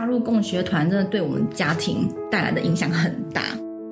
[0.00, 3.42] 加入共学团真的对我们家庭带来的影响很大。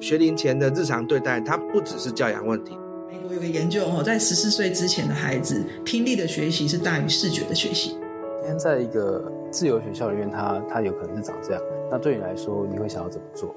[0.00, 2.79] 学龄前的日常对待，它不只是教养问题。
[3.11, 7.90] 美国有个研究哦，在十四岁之前的孩子，听力的学习是大于视觉的学习。
[8.40, 11.62] 今天在一个自由学校里面，他他有可能是长这样。
[11.91, 13.54] 那对你来说，你会想要怎么做？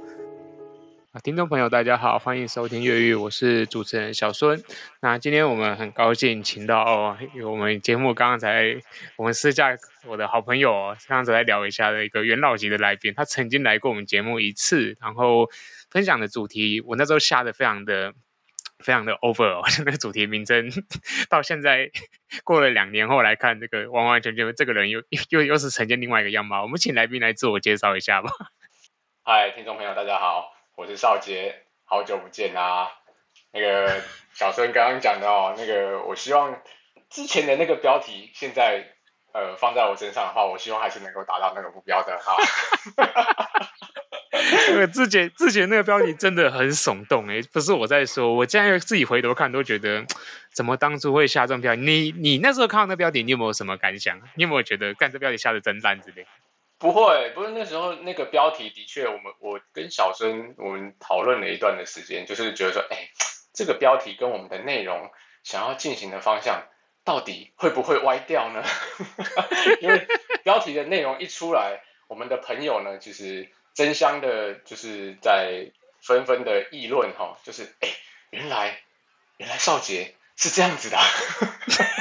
[1.12, 4.64] 啊，听众朋友，大家好，欢迎收听《越狱》，我是主持人小孙。
[5.02, 8.78] 那今天我们很高兴请到哦，我们节目刚刚才
[9.18, 15.50] 我们私下我的好朋友，刚刚才来聊一下的一个元老级的来宾，他曾经来过我们节目一次，然后
[15.90, 18.14] 分享的主题，我那时候下的非常的
[18.80, 20.72] 非常的 over 哦， 那个主题名称
[21.30, 21.92] 到现在
[22.46, 26.62] 过了两年后来看，这个完完全全这个人又又又是呈现另外一个样貌。
[26.62, 28.32] 我们请来宾来自我介绍一下吧。
[29.26, 30.51] 嗨，听众朋友，大家好。
[30.76, 32.90] 我是少杰，好久不见啊！
[33.54, 34.02] 那个
[34.34, 36.62] 小孙刚刚讲的哦，那个我希望
[37.10, 38.86] 之前的那个标题，现在
[39.34, 42.36] 呃放在我身上的话，我希望还是能够达到那个目标的哈。
[44.70, 50.04] 那个 之前之前那个标题真的很耸动诶，不是我在说，我现在自己回头看都觉得，
[50.54, 51.82] 怎么当初会下这种标题？
[51.82, 54.20] 你你那时候看到那标题，你有没有什么感想？
[54.36, 56.26] 你有没有觉得干这标题下的真烂之类？
[56.82, 63.12] 不会，不是那时候那个标题的确，我们我跟小孙我们讨论了一段的时间，就是觉得说，哎，
[63.54, 65.12] 这个标题跟我们的内容
[65.44, 66.64] 想要进行的方向，
[67.06, 68.64] 到底会不会歪掉呢？
[69.80, 70.08] 因为
[70.44, 75.72] 标题的内容一出来，我们的朋友呢，其实争相的，就是在
[76.02, 77.90] 纷纷的议论哈，就是哎，
[78.32, 78.80] 原来
[79.38, 80.98] 原来少杰是这样子的，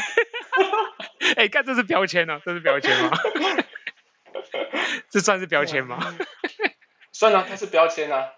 [1.37, 3.11] 哎，看这是标签呢、啊，这是标签吗？
[5.09, 5.99] 这算是标签吗？
[7.13, 8.31] 算啊，它是标签啊。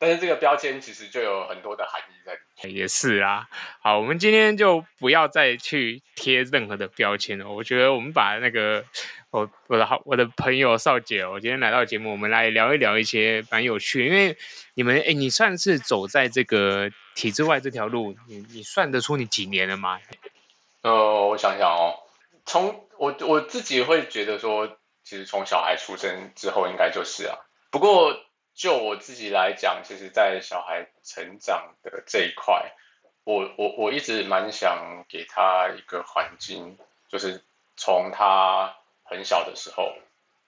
[0.00, 2.76] 但是这个标签其实就有很多的含义在里面。
[2.76, 3.48] 也是啊。
[3.82, 7.48] 好，我们今天就不要再去贴任何的标签了。
[7.48, 8.84] 我觉得我们把那个
[9.30, 14.06] 我我的好我的朋友少杰哦，我今天来到节目，我们来聊一聊一些蛮有趣。
[14.06, 14.36] 因为
[14.74, 19.98] 你们哎，你算是走在这个体制外这条路，你你算得出你几年了吗？
[20.82, 21.98] 呃，我想想哦，
[22.46, 24.77] 从我我自己会觉得说。
[25.08, 27.38] 其实从小孩出生之后，应该就是啊。
[27.70, 28.14] 不过
[28.52, 32.74] 就我自己来讲，其实，在小孩成长的这一块，
[33.24, 36.76] 我我我一直蛮想给他一个环境，
[37.08, 37.42] 就是
[37.74, 39.94] 从他很小的时候，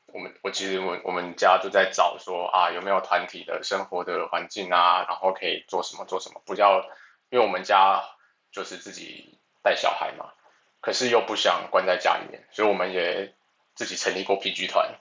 [0.09, 6.83] 我们我其实我我们家就在找说啊，有没有团体的生活的环境啊，然后可以做什么做什么，不要
[7.31, 8.05] 因为我们家
[8.53, 10.35] 就是自己带小孩嘛，
[10.83, 13.35] 可是又不想关在家里面，所以我们也。
[13.75, 14.95] 自己成立过 PG 团，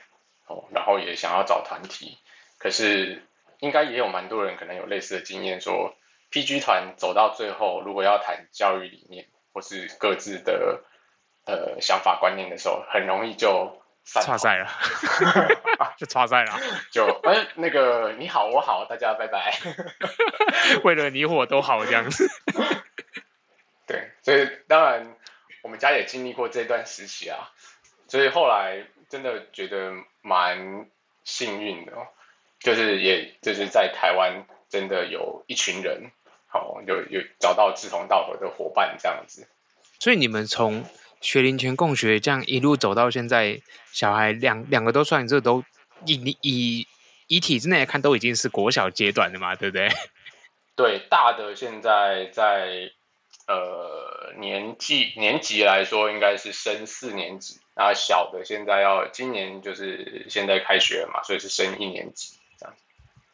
[0.47, 2.17] 哦，然后也想要找团体，
[2.57, 3.23] 可是
[3.59, 5.95] 应该也有蛮多人可能有类似的经验，说
[6.31, 10.83] PG 团走到最后，如果要谈教育理念或是各自的
[11.45, 14.67] 呃想法观念的时候，很容易就散 赛了，
[15.97, 16.57] 就差赛了，
[16.91, 19.59] 就哎那个你好我好大家拜拜，
[20.83, 22.29] 为了你我都好这样子，
[23.85, 25.15] 对，所以当然
[25.63, 27.51] 我们家也经历过这段时期啊。
[28.09, 30.89] 所以后来真的觉得蛮
[31.23, 31.93] 幸运的，
[32.59, 36.11] 就是也就是在台湾真的有一群人，
[36.47, 39.47] 好有有找到志同道合的伙伴这样子。
[39.99, 40.83] 所以你们从
[41.21, 43.61] 学龄前共学这样一路走到现在，
[43.91, 45.63] 小孩两两个都算这都
[46.05, 46.87] 以以
[47.27, 49.87] 以体制内来看都已经是国小阶段的嘛，对不对？
[50.75, 52.91] 对，大的现在在。
[53.49, 57.59] 呃，年纪年级来说，应该是升四年级。
[57.75, 62.38] 那小的现在要今年就是现在开学了嘛，所以是升一年级。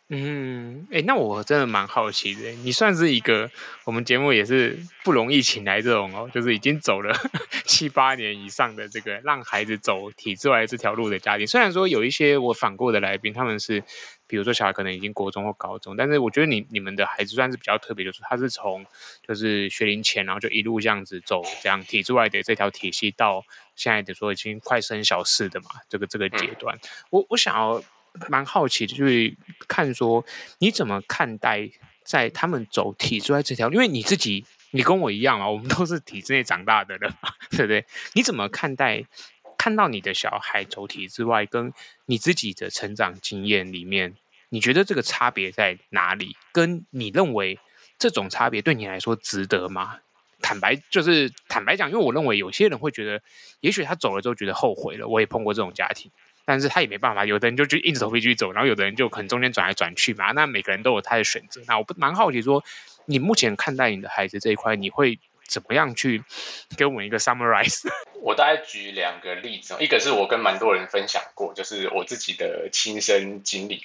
[0.10, 2.52] 嗯，哎、欸，那我真的蛮好奇的。
[2.64, 3.50] 你算是一个
[3.86, 7.12] 我们节目也是不容易请来这种哦，就是已经走了
[7.66, 11.48] 七八年以上的这个让孩子走体制外这条路的家庭。
[11.48, 13.84] 虽然说有一些我访过的来宾，他们是。
[14.28, 18.84] 比如说小孩可能已经国中或高中，但是我觉得你你们的孩子算是比较特别，就是他是从
[19.26, 23.44] 就是学龄前，然后就一路这样子走，这样体制外的这条体系到
[23.76, 26.76] 现在的说已经快升小四的嘛，这个这个阶段，
[27.12, 27.84] 我我想要
[28.30, 29.36] 蛮好奇的，就是
[29.68, 30.26] 看说
[30.60, 31.70] 你怎么看待
[32.04, 37.14] 在他们走体制外这条路，因为你自己你跟我一样啊，我们都是体制内长大的人，
[37.52, 37.86] 对不对？
[38.14, 39.06] 你怎么看待？
[39.58, 41.74] 看到你的小孩走体制外，跟
[42.06, 44.14] 你自己的成长经验里面，
[44.50, 46.36] 你觉得这个差别在哪里？
[46.52, 47.58] 跟你认为
[47.98, 50.00] 这种差别对你来说值得吗？
[50.42, 53.24] 坦白就是坦白讲，因为我认为有些人会觉得，
[53.62, 55.08] 也许他走了之后觉得后悔了。
[55.08, 56.12] 我也碰过这种家庭，
[56.46, 57.26] 但是他也没办法。
[57.26, 60.32] 有的人就就硬着头皮继续走，然后有的人就可能中间转来转去嘛。
[60.32, 61.62] 那每个人都有他的选择。
[61.68, 62.64] 那我不蛮好奇说，
[63.06, 66.24] 你目前看待你的孩子这一块，你会怎么样去
[66.78, 67.88] 给我们一个 summarize？
[68.22, 73.84] 我大概举两个例子，一个是我跟蛮多人分享过，就是我自己的亲身经历。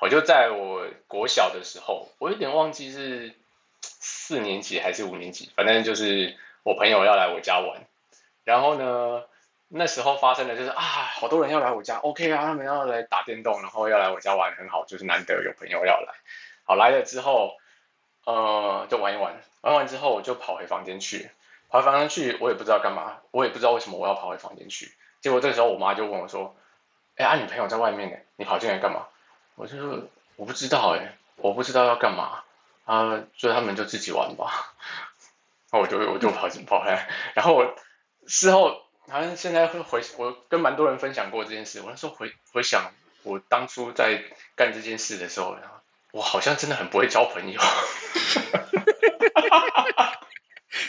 [0.00, 3.34] 我就在我国小的时候，我有点忘记是
[3.82, 7.86] 四年级还是五年级，反正就是我朋友要来我家玩，
[8.44, 9.22] 然后呢，
[9.74, 16.12] 那时候发生的就是啊，好多人要来我家，OK 啊，他们要来打电动，然后要来我家玩，很好，就是难得有朋友要来。
[16.64, 17.56] 好，来了之后，
[18.24, 21.30] 呃，就玩一玩，玩完之后我就跑回房间去，
[21.70, 24.92] 跑回房间去，我也不知道干嘛，我也不知道为什么我要跑回房间去。
[25.22, 26.54] 结果这个时候我妈就问我说
[27.16, 29.06] ：“哎，啊，你朋友在外面呢，你跑进来干嘛？”
[29.56, 30.02] 我就说
[30.36, 32.42] ：“我不知道哎，我不知道要干嘛
[32.84, 34.74] 啊，所以他们就自己玩吧。”
[35.72, 37.74] 然后我就我就跑进跑回来，然后我
[38.26, 41.80] 事后好像现在会回，我跟蛮多人分享过这件事。
[41.80, 42.92] 我那时候回回想，
[43.24, 44.22] 我当初在
[44.56, 45.74] 干这件事的时候，然后
[46.12, 47.60] 我好像真的很不会交朋友。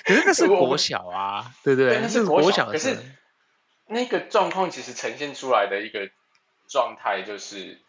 [0.05, 1.99] 可是那是国小啊， 对不对？
[1.99, 2.97] 那是国小，可是
[3.87, 6.09] 那个状况其实呈现出来的一个
[6.67, 7.79] 状态就是，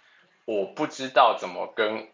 [0.44, 2.08] 我不知道怎么跟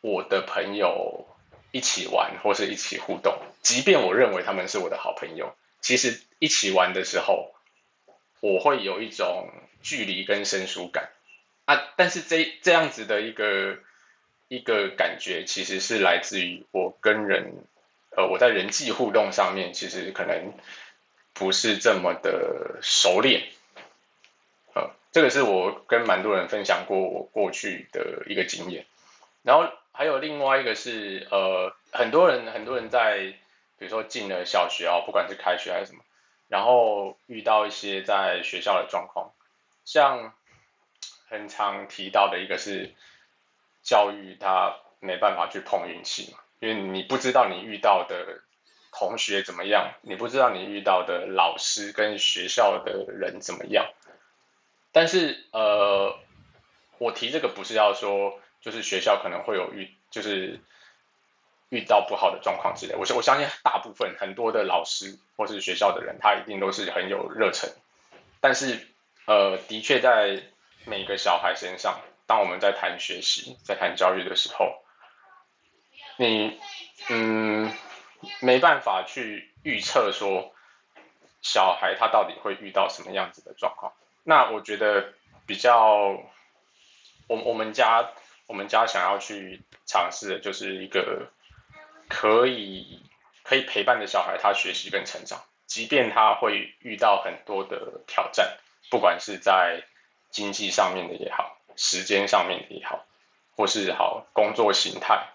[0.00, 1.26] 我的朋友
[1.70, 7.52] 一起玩或是一起互动，即便我认为他们是我的好朋友，其实一起玩的时候，
[8.40, 9.50] 我会有一种
[9.82, 11.10] 距离跟生疏感
[11.66, 11.92] 啊。
[11.96, 13.78] 但是这这样子的一个
[14.48, 17.52] 一个感觉，其实是来自于我跟人，
[18.16, 20.54] 呃，我在人际互动上面，其实可能
[21.34, 23.42] 不是这么的熟练。
[25.14, 28.86] 这个是我跟蛮多人分享过我过去的一个经验，
[29.42, 33.34] 然后还有另外一个是，呃，很多人很多人在，
[33.82, 36.04] 比如说进了小学哦，不管是开学还是什么，
[36.46, 39.32] 然后遇到一些在学校的状况，
[39.84, 40.34] 像
[41.28, 42.94] 很常提到的一个是
[43.82, 48.42] 教育，他没办法去碰运气嘛，因为你不知道你遇到的
[48.92, 53.90] 同学怎么样，你不知道你遇到的老师跟学校的人怎么样。
[54.92, 56.16] 但是呃，
[56.98, 60.60] 我提这个不是要说，就是学校可能会有遇，就是
[61.72, 62.94] 遇到不好的状况之类。
[62.94, 67.70] 我我相信大部分很多的老师或是学校的人，他一定都是很有热忱。
[68.42, 68.86] 但是
[69.24, 70.42] 呃，的确在
[70.84, 74.82] 每个小孩身上，当我们在谈学习、在谈教育的时候，
[76.18, 76.60] 你
[77.08, 77.72] 嗯
[78.40, 80.52] 没办法去预测说
[81.40, 83.94] 小孩他到底会遇到什么样子的状况。
[84.24, 85.14] 那我觉得
[85.46, 86.20] 比较，
[87.28, 88.10] 我我们家
[88.46, 91.30] 我们家想要去尝试的就是一个
[92.12, 93.00] 可以
[93.42, 98.58] 可以陪伴的小孩，他学习跟成长，即便他会遇到很多的挑战，
[98.90, 99.82] 不管是在
[100.30, 103.06] 经济上面的也好，时间上面的也好，
[103.56, 105.28] 或是好工作形态，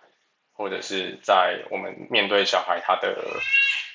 [0.53, 3.18] 或者是在我们面对小孩他的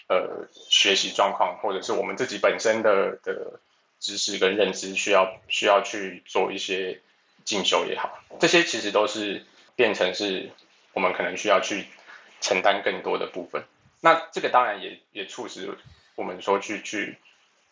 [0.09, 3.61] 呃学习状况，或者是我们自己本身的的。
[4.03, 7.01] 知识跟认知需要需要去做一些
[7.45, 9.47] 进修也好，这些其实都是
[9.77, 10.51] 变成是
[10.93, 11.87] 我们可能需要去
[12.43, 13.65] 承担更多的部分。
[14.03, 15.79] 那这个当然也也促使
[16.17, 17.17] 我们说去去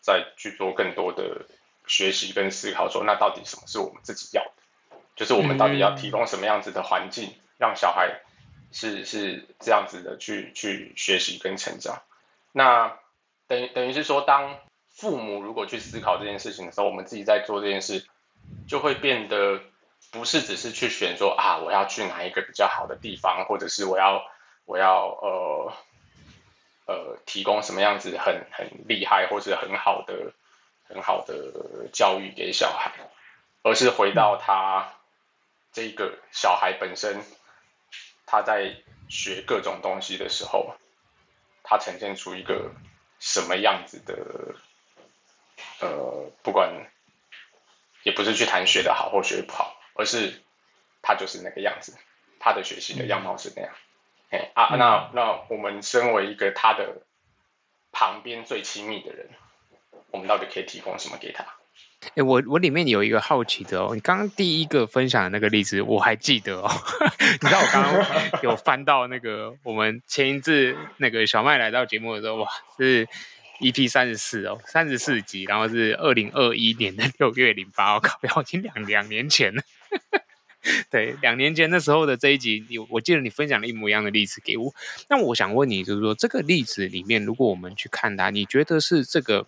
[0.00, 1.44] 再去做更多的
[1.86, 4.96] 学习跟思考，说那到底什么是我们自己要的？
[5.16, 8.20] 就是我们到底要提供什么样子的环境，让小孩
[8.72, 12.00] 是是这样子的去去学习跟成长。
[12.52, 12.96] 那
[13.46, 14.56] 等于等于是说当。
[14.92, 18.04] 父母如果去思考这件事情的时候，我们自己在做这件事，
[18.68, 19.62] 就会变得
[20.10, 24.26] 不是只是去选说啊，我要去哪一个比较好的地方，或者是我要
[24.70, 25.72] 我要呃
[26.86, 30.32] 呃提供什么样子很很厉害或是很好的
[30.88, 32.92] 很好的教育给小孩，
[33.64, 34.92] 而是回到他
[35.72, 37.24] 这个小孩本身，
[38.26, 38.76] 他在
[39.08, 40.76] 学各种东西的时候，
[41.64, 42.70] 他呈现出一个
[43.18, 44.54] 什么样子的。
[45.80, 46.86] 呃，不管，
[48.02, 50.40] 也不是去谈学的好或学不好，而是
[51.02, 51.98] 他就是那个样子，
[52.38, 53.74] 他的学习的样貌是那样。
[54.30, 57.02] 哎、嗯、啊，那那我们身为一个他的
[57.92, 59.28] 旁边最亲密的人，
[60.10, 61.44] 我们到底可以提供什么给他？
[62.14, 66.70] 哎，我我里面有一个好奇的哦，你刚刚第一个分享的那个例子，我还记得哦。
[67.42, 73.06] 你知道我刚刚有翻到那个我们前一次那个小麦来到节目的时候，哇，是。
[73.60, 79.62] EP 三十四哦，三十四集，然后是二零二一年的六月零八我，靠，已经两两年前了。
[80.90, 84.74] 对，两年前那时候的这一集，你我记得你分享了一模一样的例子给我。
[85.08, 89.46] 那我想问你，就是说这个例子里面，如果我们去看它，你觉得是这个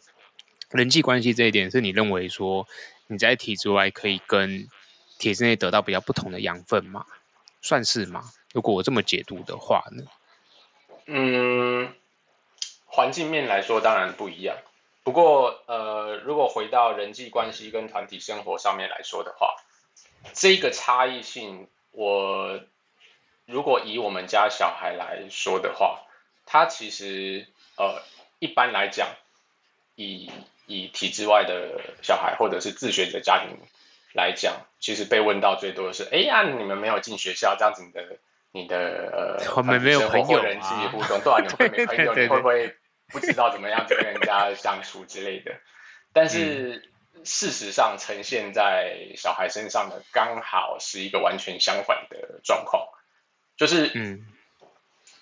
[0.70, 2.66] 人际关系这一点，是你认为说
[3.08, 4.66] 你在体制外可以跟
[5.18, 7.04] 体制内得到比较不同的养分吗？
[7.60, 8.24] 算是吗？
[8.52, 10.04] 如果我这么解读的话呢？
[11.06, 11.92] 嗯。
[12.94, 14.54] 环境面来说，当然不一样。
[15.02, 19.56] 不过，呃，如果回到人际关系跟团体生活上面来说的话，
[20.32, 22.60] 这个差异性，我
[23.46, 26.00] 如果以我们家小孩来说的话，
[26.46, 28.02] 他其实呃，
[28.38, 29.08] 一般来讲，
[29.94, 30.30] 以
[30.66, 33.58] 以体制外的小孩或者是自学者家庭
[34.12, 38.18] 来讲，其实被问到最多的是：哎呀，你们没有进学校，这样子你的
[38.52, 42.76] 你的呃，我们没有朋友、啊、人际互动，对啊，你会没朋友，你会不会
[43.08, 45.54] 不知道怎么样子跟人家相处之类的？
[46.12, 46.91] 但是
[47.24, 52.88] 事实上呈现在小孩身上的，刚好是一个完全相反的状况，
[53.56, 54.26] 就是嗯，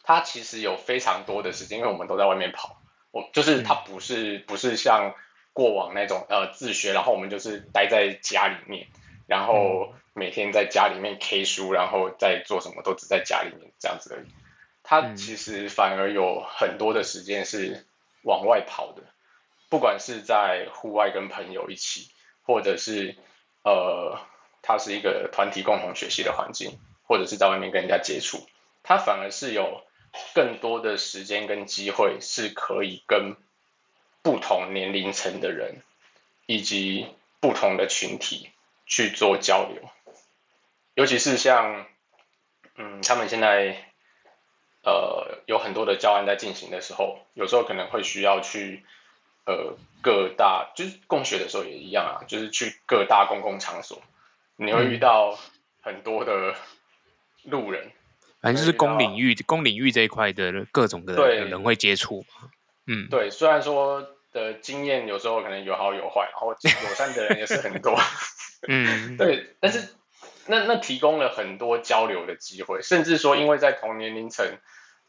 [0.02, 2.80] 他其实有非常多的时间，因为我们都在外面跑，
[3.10, 5.14] 我就是他不是不是像。
[5.52, 8.86] 过往那种呃自学，然后我们就是待在家里面，
[9.26, 14.28] 然后每天在家里面 K 书，然后再做什么都只在家里面这样子而已。
[14.84, 17.84] 他其实反而有很多的时间是
[18.22, 19.02] 往外跑的，
[19.70, 22.10] 不管是在户外跟朋友一起，
[22.42, 23.16] 或者是
[23.64, 24.20] 呃，
[24.60, 28.46] 他是一个团体共同学习的环境，或者是在外面跟人家接触，
[28.82, 29.82] 他反而是有
[30.34, 33.36] 更多的时间跟机会是可以跟。
[34.22, 35.80] 不同年龄层的人，
[36.44, 37.06] 以及
[37.40, 38.50] 不同的群体
[38.84, 39.88] 去做交流，
[40.92, 41.86] 尤其是像，
[42.74, 43.82] 嗯，他们现在，
[44.84, 48.84] 呃，有很多的教案在进行的时候，有时候可能会需要去，
[49.46, 54.02] 呃，各大就是共学的时候也一样啊，就是去各大公共场所，
[54.56, 55.38] 你会遇到
[55.82, 56.54] 很多的
[57.44, 57.90] 路人，
[58.40, 62.24] 反正就是公领域、公领域这一块的各种的人会接触。
[62.86, 67.96] 嗯，对，虽然说的经验有时候可能有好有坏，然后友善的人也是很多，
[68.68, 69.94] 嗯， 对，但是
[70.46, 74.46] 那那提供了很多交流的机会，甚至说，因为在同年龄层，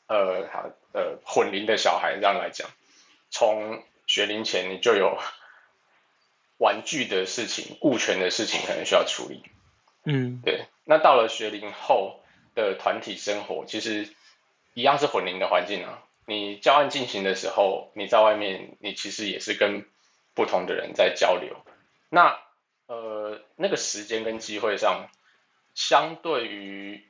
[0.07, 2.69] 呃，好呃，混龄的小孩这样来讲，
[3.29, 5.17] 从学龄前你就有
[6.59, 9.41] 玩具的事情、物权的事情可能需要处理，
[10.03, 12.21] 嗯，对，那到了学龄后
[12.53, 14.13] 的团体生活，其实
[14.73, 16.03] 一样是混龄的环境啊。
[16.25, 19.85] 你教案进行的时候，你在外面，你其实也是跟
[20.33, 21.55] 不同的人在交流。
[22.09, 22.37] 那
[22.87, 25.07] 呃，那个时间跟机会上，
[25.73, 27.01] 相对于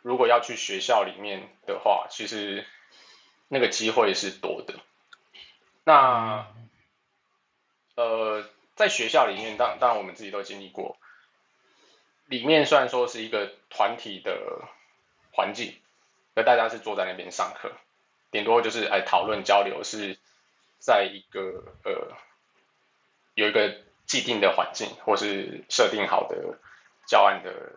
[0.00, 2.64] 如果要去学校里面的话，其实
[3.48, 4.80] 那个机会是多的。
[5.84, 6.46] 那
[7.94, 10.96] 呃，在学校里面，当当然我们自己都经历过，
[12.26, 14.62] 里面虽然说是一个团体的
[15.32, 15.74] 环境，
[16.34, 17.72] 那大家是坐在那边上课。
[18.30, 20.18] 顶多就是来讨论交流，是
[20.78, 22.16] 在一个呃
[23.34, 26.58] 有一个既定的环境，或是设定好的
[27.06, 27.72] 教案的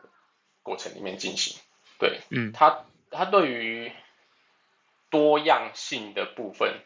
[0.63, 1.57] 过程里面进行。
[1.99, 3.91] 对，嗯，他他对于
[5.09, 6.79] 多样性的部分，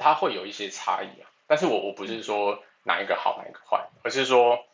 [0.00, 1.30] 他会有一些差异啊。
[1.46, 4.64] 但是我我不是说哪一个好哪一个坏，而是说，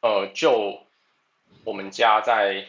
[0.00, 0.82] 呃，就
[1.64, 2.64] 我们家在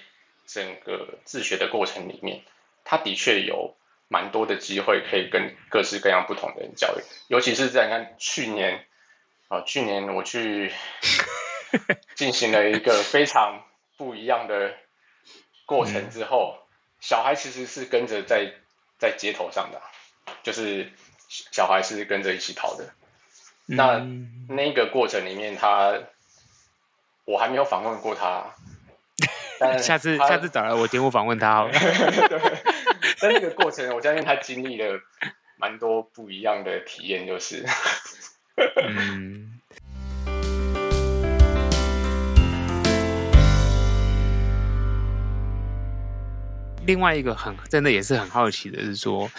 [0.46, 2.44] 整个自学的过程里面，
[2.84, 3.76] 他的确有。
[4.10, 8.86] 蛮多的机会可以跟各式各样不同的人交流，尤其是在你看去年
[9.48, 10.72] 啊、呃，去年我去
[12.14, 13.64] 进行了一个非常
[13.98, 14.76] 不一样的
[15.66, 16.62] 过程之后，嗯、
[17.00, 18.54] 小孩其实是跟着在
[19.00, 19.82] 在街头上的，
[20.44, 20.92] 就是
[21.52, 22.86] 小孩是跟着一起跑的。
[23.68, 26.00] 嗯、那那个过程里面他，他
[27.26, 28.54] 我还没有访问过他，
[29.60, 31.72] 但下次下次找来我节目访问他好了。
[32.28, 32.40] 对
[33.18, 35.00] 在那个过程，我相信他经历了
[35.58, 37.66] 蛮多不一样的体验，就是，
[38.78, 39.50] 嗯。
[46.86, 49.32] 另外一个很真的也是很好奇的是说，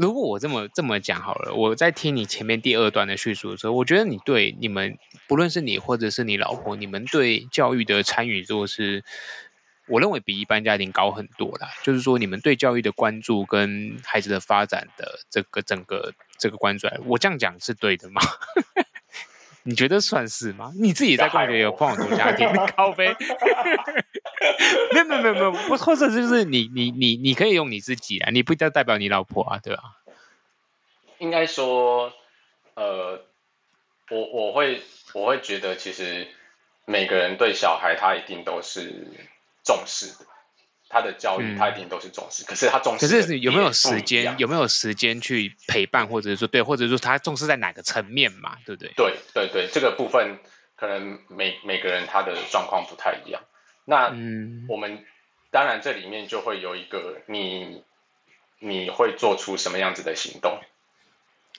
[0.00, 4.96] 如果我这么这么讲好了，我在听你前面第二段的叙述的时候，我觉得你对你们，
[5.28, 9.04] 不论是你或者是你老婆，你们对教育的参与度是。
[9.88, 18.22] 我认为比一般家庭高很多啦，就是说你们对教育的关注跟孩子的发展的这个整个这个关注，我这样讲是对的吗？
[19.62, 20.72] 你觉得算是吗？
[20.80, 23.08] 你自己在共学有碰很多家庭高飞，
[24.92, 29.82] 没有没有没有没有，或者就是你你你你可以用你自己啊，你不一定要代表你老婆啊，对吧？
[31.18, 32.12] 应该说，
[32.74, 33.24] 呃，
[34.10, 36.28] 我我会我会觉得，其实
[36.84, 39.06] 每个人对小孩他一定都是。
[39.62, 40.24] 重视的，
[40.90, 44.34] 他的教育他一定都是重视，嗯、可是他重视，可是有没有时间？
[44.38, 48.56] 有没有时间去陪伴，或者是说对，或者说他重视在哪个层面嘛？
[48.66, 48.92] 对不对？
[48.96, 50.38] 对对对，这个部分
[50.76, 53.40] 可能每每个人他的状况不太一样。
[53.84, 55.06] 那嗯，我们
[55.50, 57.84] 当然这里面就会有一个你
[58.58, 60.60] 你会做出什么样子的行动？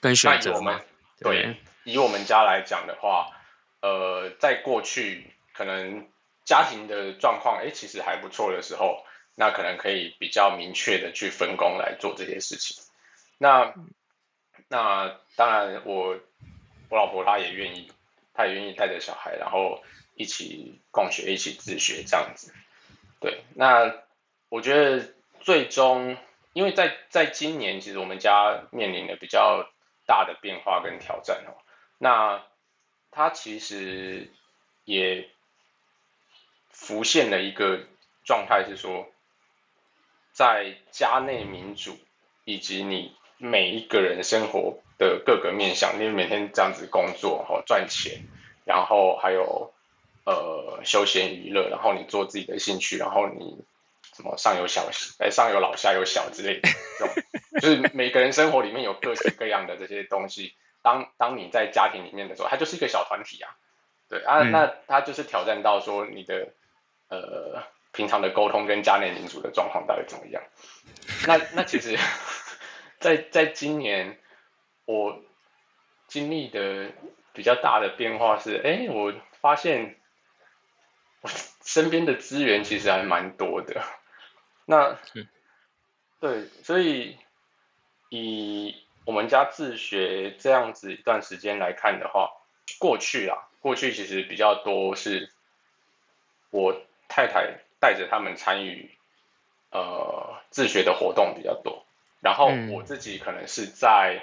[0.00, 0.80] 跟选择我们
[1.20, 3.30] 对，对，以我们家来讲的话，
[3.80, 6.08] 呃，在过去可能
[6.44, 12.82] 家庭的状况，哎，其实还不错的时候，那可能可以比较明确的去分工来做这些事情。
[13.38, 13.74] 那
[14.68, 16.20] 那当然我，我
[16.90, 17.90] 我老婆她也愿意，
[18.34, 19.82] 她也愿意带着小孩，然后
[20.14, 22.52] 一起共学，一起自学这样子。
[23.20, 23.94] 对，那
[24.48, 26.16] 我觉得最终，
[26.52, 29.70] 因为在在今年，其实我们家面临的比较
[30.06, 31.56] 大的变化跟挑战哦。
[31.98, 32.44] 那
[33.10, 34.30] 他其实
[34.84, 35.28] 也
[36.70, 37.86] 浮现了一个
[38.24, 39.11] 状态，是说，
[40.32, 41.96] 在家内民主
[42.44, 48.22] 以及你每一个人生活的各个面向，你每天这样子工作哈，赚钱，
[48.64, 49.72] 然后还有。
[50.24, 53.64] 呃，休闲娱乐，然后你做自己的兴趣，然后你
[54.14, 57.14] 什么上有小，哎，上有老下有小之类的，这种
[57.60, 60.54] 就是每个人生活里面有各式各样的这些东西。
[60.80, 63.56] 当当你在家庭里面的时候，它就是一个小团体啊，
[64.08, 66.50] 对啊，嗯、那它就是挑战到说你的
[67.08, 70.42] 呃平常的沟通跟家内民主的状况到底怎么样？
[71.26, 71.96] 那那其实
[72.98, 74.18] 在，在在今年
[74.84, 75.22] 我
[76.08, 76.90] 经历的
[77.32, 79.98] 比较大的变化是，哎，我发现。
[81.24, 81.30] 我
[81.64, 83.80] 身边的资源其实还蛮多的，
[84.64, 84.98] 那，
[86.18, 87.16] 对，所以
[88.08, 92.32] 以我们家自学这样子一段时间来看的话，
[92.80, 95.32] 过去啊，过去其实比较多是
[96.50, 98.90] 我太太带着他们参与
[99.70, 101.84] 呃自学的活动比较多，
[102.20, 104.22] 然后我自己可能是在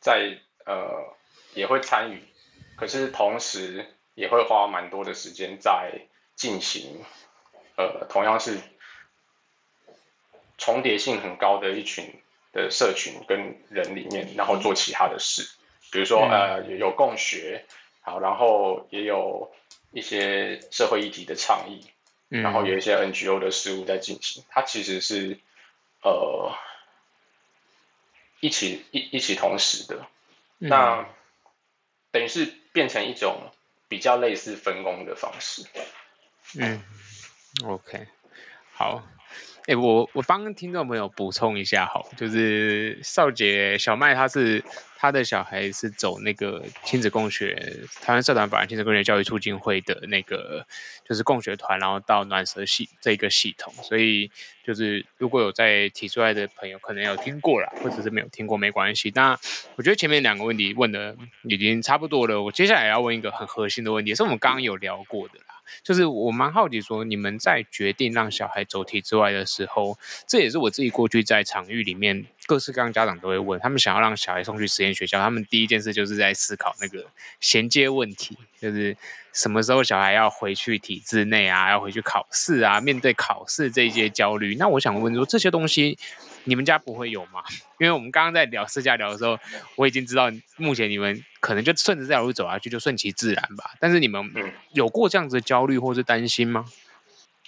[0.00, 1.14] 在呃
[1.54, 2.24] 也会参与，
[2.76, 6.08] 可是同时也会花蛮多的时间在。
[6.38, 7.04] 进行，
[7.76, 8.60] 呃，同样是
[10.56, 15.42] 重叠性很高的一群的社群跟人里面，然后做其他的事，
[15.90, 17.66] 比如说呃有共学，
[18.02, 19.52] 好，然后也有
[19.90, 21.90] 一些社会议题的倡议，
[22.28, 25.38] 然后有一些 NGO 的事务在进行，它其实是
[26.02, 26.52] 呃
[28.40, 30.06] 一起一一起同时的，
[30.58, 31.08] 那
[32.10, 33.50] 等于是变成一种
[33.88, 35.64] 比较类似分工的方式。
[36.58, 36.82] 嗯
[37.64, 38.06] ，OK，
[38.72, 39.02] 好，
[39.62, 44.62] 哎、欸，我我帮听众朋友补充一下，好，就是少杰小麦他是
[45.00, 47.54] 他的小孩是走那个亲子共学，
[48.02, 50.66] 台湾社团法人亲子共学教育促进会的那个
[51.08, 54.28] 就是共学团，然后到暖舍系这个系统，所以
[54.64, 59.12] 就是如果有在提出来的朋友，可能有听过啦，或者是没有听过没关系。
[59.14, 59.38] 那
[59.76, 65.54] 我觉得前面两个问题问的已经差不多了，我接下来要问一个很核心的问题，也是我们刚刚有聊过的啦。
[65.82, 77.06] 就是我蛮好奇，说你们在决定让小孩走体制外的时候，这也是我自己过去在场域里面各式各样家长都会问，他们想要让小孩送去实验学校，他们第一件事就是在思考那个
[77.40, 78.96] 衔接问题，就是
[79.32, 84.54] 什么时候小孩要回去体制内啊，要回去考试啊，面对考试这些焦虑。
[84.56, 85.98] 那我想问说，这些东西
[86.44, 87.42] 你们家不会有吗？
[87.78, 89.38] 因为我们刚刚在聊私下聊的时候，
[89.76, 91.24] 我已经知道目前你们。
[91.40, 93.70] 可能就顺着这条路走下去，就顺其自然吧。
[93.78, 94.28] 但是你们
[94.72, 96.64] 有过这样子的焦虑或是担心吗？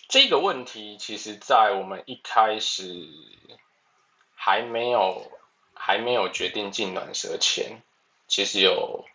[0.08, 3.08] 这个问题，其实，在我们一开始
[4.36, 5.28] 还没有
[5.80, 7.80] 还没有决定进暖舍前，
[8.28, 9.06] 其实有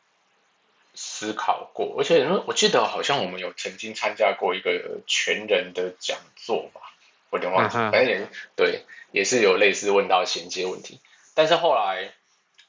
[0.95, 1.95] 思考过。
[1.99, 6.81] 而且，我记得好像我们有曾经参加过一个全人的讲座吧，
[7.29, 7.75] 我有点忘记。
[7.75, 10.99] 反正也对，也是有类似问到衔接问题。
[11.35, 12.11] 但是后来，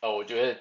[0.00, 0.58] 呃，我觉得。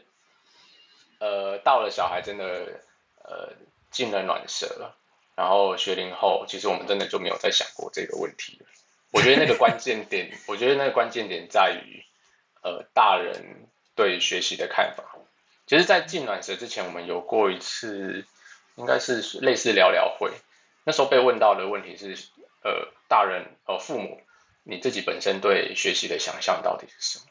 [1.18, 2.82] 呃，到了小孩真的
[3.24, 3.54] 呃
[3.90, 4.92] 进了暖舍，
[5.34, 8.68] 然后学龄后，其实我们真的就没有再想过这个问题了。
[9.12, 12.05] 我觉得那个关键点， 我觉得那个关键点在于
[12.66, 15.04] 呃大人对学习的看法。
[15.68, 18.26] 其实，在进暖舍之前，我们有过一次，
[18.76, 20.32] 应该是类似聊聊会，
[20.84, 22.18] 那时候被问到的问题是，
[22.64, 24.22] 呃，大人呃父母
[24.64, 27.26] 你自己本身对学习的想象到底是什么？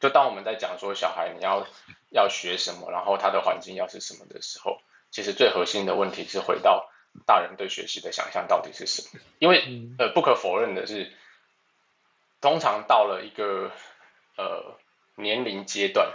[0.00, 1.66] 就当我们在讲说小孩你要
[2.10, 6.90] 要学什么，然后他的环境要是什么的时候，其实最核心的问题是回到
[7.26, 9.20] 大人对学习的想象到底是什么？
[9.38, 9.62] 因为
[9.98, 11.12] 呃不可否认的是，
[12.40, 13.70] 通常到了一个
[14.38, 14.78] 呃
[15.16, 16.10] 年龄阶段，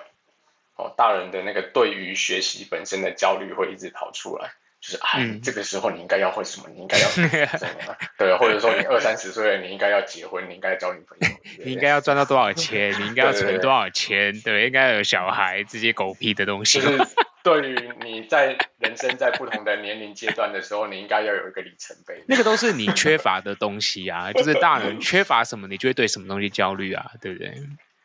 [0.77, 4.49] 哦，大人的那个对于学习本身的焦虑会一直跑出来。
[4.81, 6.67] 就是哎，嗯、这个时候你应该要会什么？
[6.75, 7.95] 你应该要 什么？
[8.17, 11.27] 对，或者说你二三十岁了，你应该要结婚，你应该要交女朋友，
[11.63, 12.93] 你应该要赚到多少钱？
[12.99, 14.37] 你应该要存多少钱？
[14.41, 16.81] 对，应该要有小孩这些狗屁的东西。
[16.81, 16.97] 就是
[17.43, 22.21] 对于你在人生在不同的年龄阶段的时候，你应该要有一个里程碑。
[22.27, 27.53] 那个都是你缺乏的东西啊， 就是大人缺乏什么，你就会对什么东西焦虑啊，对不对？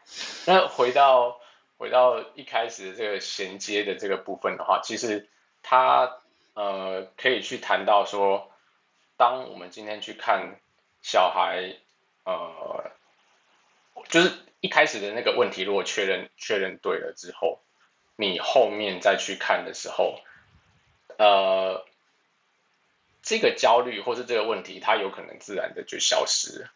[0.47, 1.41] 那回到
[1.77, 5.29] 回到一开始的这个衔接的这个部分的话，其实
[5.63, 6.19] 它
[6.55, 8.51] 呃可以去谈到说，
[9.17, 10.59] 当我们今天去看
[11.03, 11.77] 小孩，
[12.25, 12.91] 呃，
[14.09, 17.61] 就是一开始的那个问题，如果确认确认对了之后，
[18.17, 20.19] 你后面再去看的时候，
[21.17, 21.85] 呃，
[23.23, 26.71] 这个焦虑或是这个问题，它有可能自然的就消失了，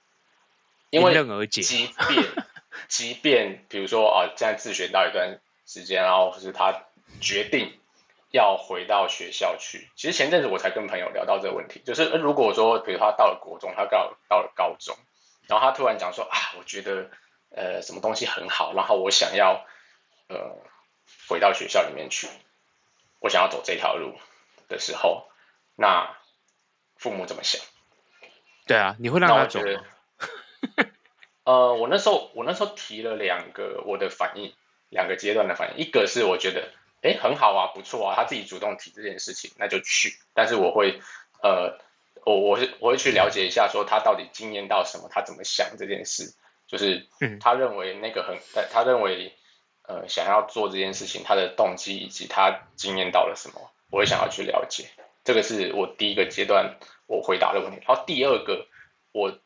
[0.91, 2.27] 因为即便
[2.89, 6.85] 即便比如说啊，现在自学到一段时间，然后或是他
[7.21, 7.79] 决定
[8.31, 14.97] 要回到学校去，其实前阵子我才跟朋友聊到这个问题，就是如果说比如他到了国中，他到到了高中，
[15.49, 17.11] 然后他突然讲说啊，我觉得
[17.51, 19.65] 呃什么东西很好，然后我想要
[20.29, 20.63] 呃。
[21.29, 22.29] 回到学校里面去，
[23.19, 24.19] 我想要走这条路
[24.69, 25.29] 的时候，
[25.77, 26.17] 那
[26.97, 27.61] 父母怎么想？
[28.67, 29.85] 对啊，你会让他走吗？
[31.45, 34.53] 呃，我那时候我那时候提了两个我的反应，
[34.89, 35.85] 两个阶段的反应。
[35.85, 36.69] 一个是我觉得，
[37.03, 40.15] 哎，很好啊，不错啊，他自己主动提这件事情，那就去。
[40.35, 41.01] 但是我会，
[41.43, 41.79] 呃，
[42.25, 46.35] 我我是我会去了解一下，说他到底经验到什么，他怎么想这件事，
[46.67, 47.07] 就是
[47.41, 49.35] 他认为那个很，嗯、他认为。
[49.85, 54.85] 呃，想要做这件事情，他的动机以及他经验到了什么，我会想要去了解。
[55.25, 56.77] 这个是我第一个阶段
[57.09, 57.83] 我回答的问题。
[57.85, 58.69] 然后第二个，
[59.11, 59.37] 我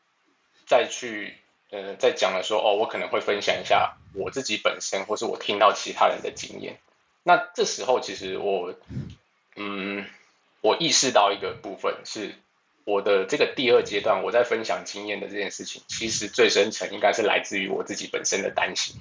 [0.67, 1.35] 再去
[1.69, 6.77] 呃在讲了说，哦，我可能会分享一下我自己本身，或是我听到其他人的经验。
[7.23, 8.73] 那这时候其实我，
[9.57, 10.05] 嗯，
[10.61, 12.35] 我意识到一个部分是，
[12.85, 18.95] 我的这个第二阶段我在分享经验的这件事情，其实最深层应该是来自于我自己本身的担心。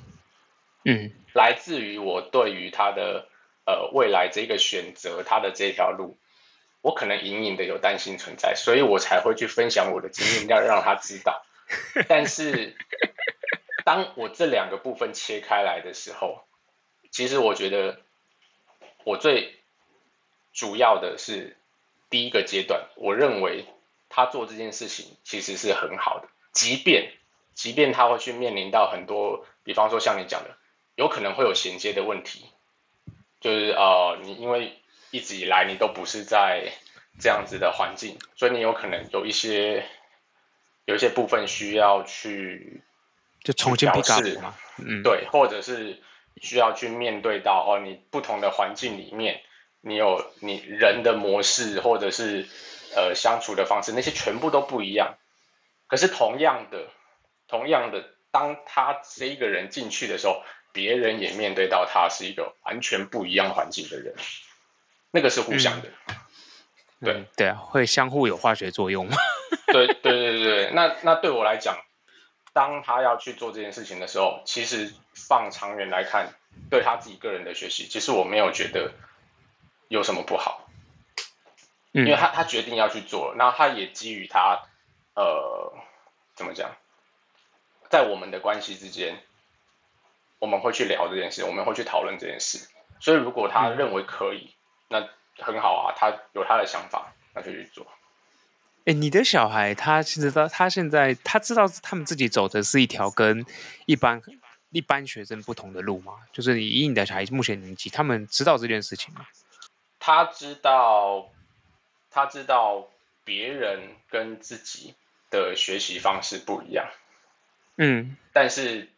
[0.85, 3.29] 嗯，来自于我对于他的
[3.65, 6.17] 呃未来这个选择，他的这条路，
[6.83, 11.46] 我可能隐隐的有担心存在，所以我才会去分享我的经验，要让他知道。
[12.09, 12.77] 但是，
[13.85, 16.45] 当我这两个部分切开来的时候，
[17.11, 18.01] 其实我觉得
[19.05, 19.61] 我最
[20.53, 21.57] 主要的是
[22.11, 23.67] 第一个阶段，我认为
[24.09, 27.13] 他做这件事情其实是很好的，即便
[27.55, 30.57] 即便他会去面临到很多，比方说像你讲的。
[30.97, 32.47] 有可能会有衔接的问题，
[33.43, 36.73] 就是呃，你因为一直以来你都不是在
[37.21, 39.87] 这样子的环境，所以你有可能有一些
[40.87, 42.83] 有一些部分需要去
[43.45, 46.03] 就重新调试嘛，嗯，对，或者是
[46.41, 49.43] 需要去面对到哦，你不同的环境里面，
[49.83, 52.47] 你有你人的模式或者是
[52.97, 55.19] 呃相处的方式，那些全部都不一样。
[55.87, 56.89] 可是同样的，
[57.47, 60.43] 同样的，当他这一个人进去的时候。
[60.73, 64.15] 别人也面对到他是一个完全不一样环境的人，
[65.11, 66.15] 那个是互相的，嗯、
[67.01, 69.17] 对、嗯、对啊，会相互有化学作用吗？
[69.73, 71.77] 对对对对，那那对我来讲，
[72.53, 76.35] 当他要去做这件事情的时候，其实放长远来看，
[76.71, 78.93] 对他自己个人的学习，其实我没有觉得
[79.89, 80.69] 有什么不好，
[81.93, 84.63] 嗯、因为他他决定要去做，那他也基于他
[85.15, 85.73] 呃
[86.35, 86.71] 怎么讲，
[87.91, 89.19] 在我们的关系之间。
[90.39, 92.69] 我们会去聊这件事，我们会去讨论这件事。
[93.01, 94.55] 所以，如果他认为可以，
[94.91, 97.87] 嗯、那很好啊，他有他的想法，那就去做。
[98.87, 103.45] 哎，你的小孩他其实他他现在他知道他们自己走的是一条跟
[103.85, 104.23] 一般
[104.71, 106.15] 一般学生不同的路吗？
[106.33, 109.27] 就是你以你的小孩目前年纪，他们知道这件事情吗？
[110.01, 111.31] 他知道，
[112.11, 112.89] 他知道
[113.25, 114.95] 别人跟自己
[115.31, 116.89] 的学习方式不一样。
[117.77, 118.89] 嗯，但是。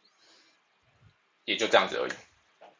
[1.45, 2.11] 也就这样子而已。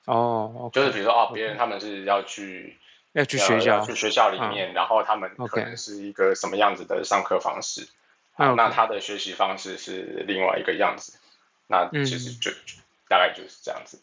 [0.06, 2.78] 哦，oh, okay, 就是比如说哦，别人他们是要去
[3.20, 7.88] 要去学校，去学校里面，嗯、然后他们可能是一个什么样子的上课方式，
[8.38, 11.20] 嗯、那他的学习方式是另外一个样子。
[11.68, 12.52] 那其实就、
[13.08, 14.02] 大概就是这样子。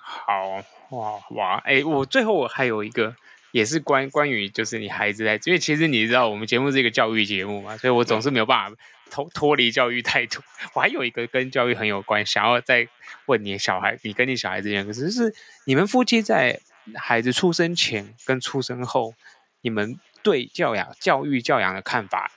[0.00, 3.14] 好哇哇，哎、欸，我最后我还有一个。
[3.50, 8.76] 也是关关于就是你孩子在，因为其实你知道我们节目是一个教育节目嘛，所以我总是没有办法
[9.10, 10.42] 脱脱离教育态度。
[10.74, 12.86] 我还有一个跟教育很有关，想要再
[13.24, 16.60] 问你小孩，你跟你小孩之间，可是是你们夫妻在
[16.96, 19.14] 孩子出生前跟出生后，
[19.60, 22.30] 你们对教养、教育、教养的看法，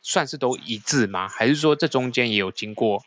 [0.00, 1.28] 算是都一致吗？
[1.28, 3.02] 还是说这中间也有经过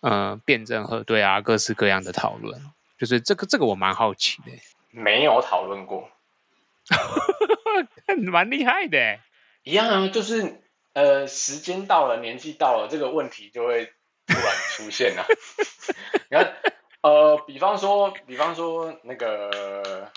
[0.00, 2.60] 呃辩证核对啊，各式各样的讨论？
[2.96, 4.52] 就是这个这个我蛮好奇的。
[4.90, 6.10] 没有讨论过。
[8.30, 9.18] 蛮厉害的，
[9.62, 13.86] 一样啊，就是呃，时间到了，年纪到了，这个问题就会
[14.26, 15.26] 突然出现了。
[16.30, 16.54] 你看，
[17.04, 20.10] 呃，比方说，比方说那个，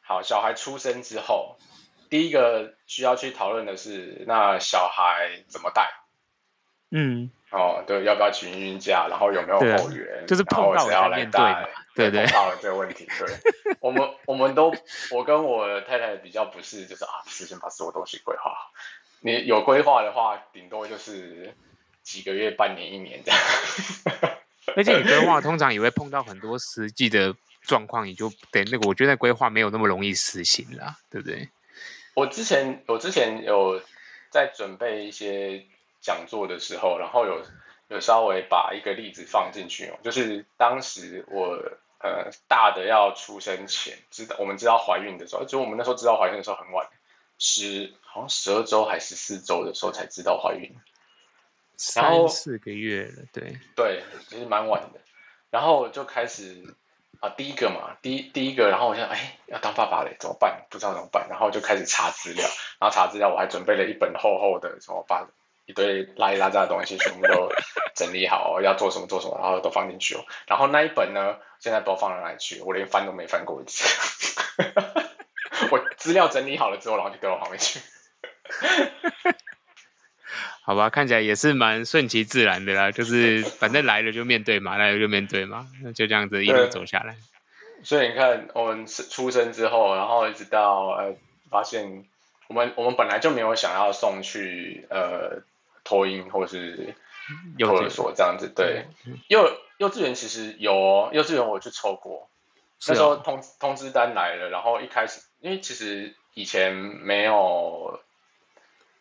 [0.00, 1.58] 好，小孩出生之后，
[2.08, 5.90] 第一个需要去讨论的是，那小孩怎么带？
[6.90, 9.06] 嗯，哦，对，要不要请孕假？
[9.10, 10.26] 然后有没有后援？
[10.26, 11.68] 就是碰到要来带。
[11.94, 13.06] 对对，碰到了这个问题。
[13.18, 14.74] 对， 我们我们都，
[15.10, 18.72] 我跟我太太比较不是，就是啊，事先把所有东西规划好。
[19.20, 21.54] 你有规划的话，顶多就是
[22.02, 24.33] 几个月、半年、一年这样。
[24.76, 31.48] 而且你规划通常也会碰到很多实际的状况，你就得那个，我觉得规划没有那么容易实行啦，对不对？
[32.14, 33.80] 我之前我之前有
[34.30, 35.64] 在准备一些
[36.00, 37.42] 讲座的时候，然后有
[37.88, 41.56] 有稍微把一个例子放进去哦，就是当时我
[42.00, 46.86] 呃大的要出生前，知道我们知道怀孕的时候，就我们那时候知道怀孕的时候很晚，
[47.38, 50.72] 十好像十二周还是四周的时候才知道怀孕，
[51.96, 55.00] 然后三四个月了，对对，其实蛮晚的，
[55.50, 56.76] 然后就开始。
[57.20, 60.66] 啊，第一个嘛，第一第一个，然后我想，哎，要当爸爸嘞，怎么办？
[60.68, 62.46] 不知道怎么办，然后就开始查资料，
[62.78, 65.26] 然后查资料，我还准备了一本厚厚的，什么把
[65.64, 67.50] 一堆拉里拉杂的东西全部都
[67.94, 70.24] 整理好，要做什么做什么，然后都放进去哦。
[70.46, 73.84] 然后那一本呢，现在不知道放到哪里去，我连翻都没翻过一次。
[75.72, 77.80] 我资料整理好了之后，然后就丢到旁边去。
[80.66, 87.16] 好吧，看起来也是蛮顺其自然的啦，就是 反正来了就面对嘛，来了就面对嘛，那就这样子一路走下来。
[87.82, 91.14] 所以你看，我们出生之后，然后一直到呃，
[91.50, 92.06] 发现
[92.48, 95.42] 我们我们本来就没有想要送去呃
[95.84, 96.94] 托婴或是
[97.58, 98.86] 幼儿所这样子，对。
[99.28, 99.46] 幼
[99.76, 102.30] 幼稚园其实有哦，幼稚园我去抽过，
[102.88, 108.00] 那时候通通知单来了，然后一开始因为其实以前没有。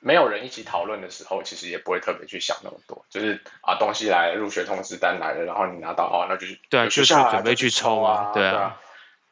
[0.03, 8.51] 没有人一起讨论的时候，其实也不会特别去想那么多，就是啊，东西来了，入学通知单来了，然后你拿到哦，那就是对啊，就是准备去抽啊，对啊。
[8.51, 8.81] 对啊，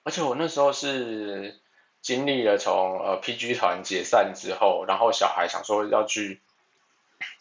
[0.03, 1.59] 而且我那时候是
[2.01, 6.39] 经历了从呃 PG 团解散之后，然后小孩想说要去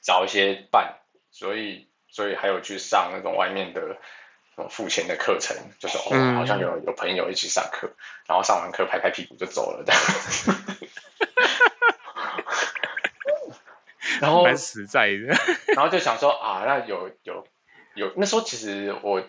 [0.03, 0.99] 找一些伴，
[1.31, 3.97] 所以所以还有去上那种外面的
[4.57, 7.91] 那种付钱的课程，就是哦，嗯、好像有有朋友一起上课，
[8.27, 10.01] 然后上完课拍拍屁股就走了这样。
[14.21, 15.35] 然后蛮实在的，
[15.75, 17.47] 然后就想说啊，那有有
[17.95, 19.23] 有，那时候其实我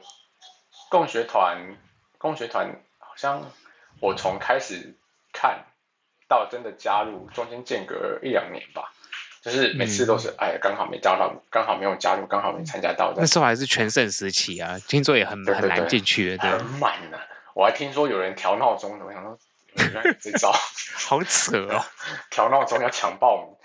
[0.89, 1.77] 共学团
[2.17, 3.49] 共学团好像
[3.99, 4.95] 我从开始
[5.33, 5.65] 看
[6.27, 8.91] 到真的加入，中间间隔一两年吧，
[9.41, 13.13] 就是每次都是、嗯、哎，刚好没加到，刚好没有加入，刚好没参加到。
[13.15, 17.23] 那时候还是全盛时期啊，听说也很对对对很难进去的，对很满呢、啊。
[17.53, 19.37] 我还听说有人调闹钟的，我想说
[19.75, 20.51] 原来这招
[21.07, 21.83] 好扯哦，
[22.29, 23.55] 调闹钟要抢报名，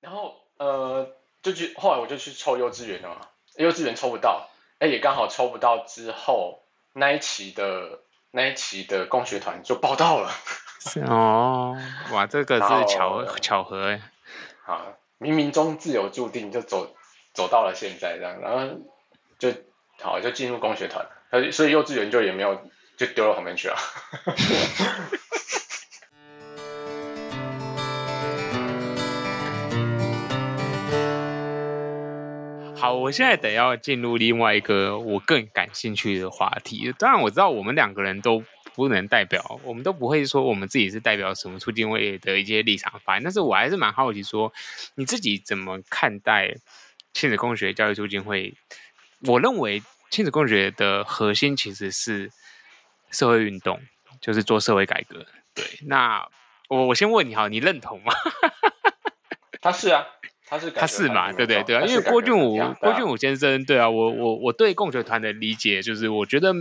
[0.00, 0.39] 然后。
[0.60, 1.08] 呃，
[1.42, 3.16] 就去后来我就去抽幼稚园了嘛，
[3.56, 10.30] 幼稚园抽不到，哎，也刚好抽不到，之后那一期的那一期的工学团就报到了。
[11.06, 11.74] 哦，
[12.12, 14.02] 哇，这个是巧巧合哎，
[14.66, 16.94] 啊，冥冥中自有注定，就走
[17.32, 18.78] 走到了现在这样，然后
[19.38, 19.54] 就
[20.02, 21.06] 好就进入工学团，
[21.52, 22.60] 所以幼稚园就也没有
[22.98, 23.76] 就丢到旁边去了。
[32.80, 36.90] 好，我现在得要进入另外一个我更感兴趣的话题。
[36.98, 38.42] 当然，我知道我们两个人都
[38.74, 43.22] 不能代表，我们都不会说我们自己是代表什么促进会的一些立场发言。
[43.22, 44.50] 但是我还是蛮好奇，说
[44.94, 46.56] 你自己怎么看待
[47.12, 48.54] 亲子共学教育促进会？
[49.26, 52.30] 我认为亲子共学的核心其实是
[53.10, 53.78] 社会运动，
[54.22, 55.26] 就是做社会改革。
[55.54, 56.26] 对，那
[56.70, 58.14] 我我先问你，好，你认同吗？
[59.60, 60.06] 他是啊。
[60.50, 61.32] 他是他是嘛？
[61.32, 61.86] 对对对啊！
[61.86, 66.52] 因为郭俊武郭俊武先生，对啊，我我我对共学团的理解就是，我觉得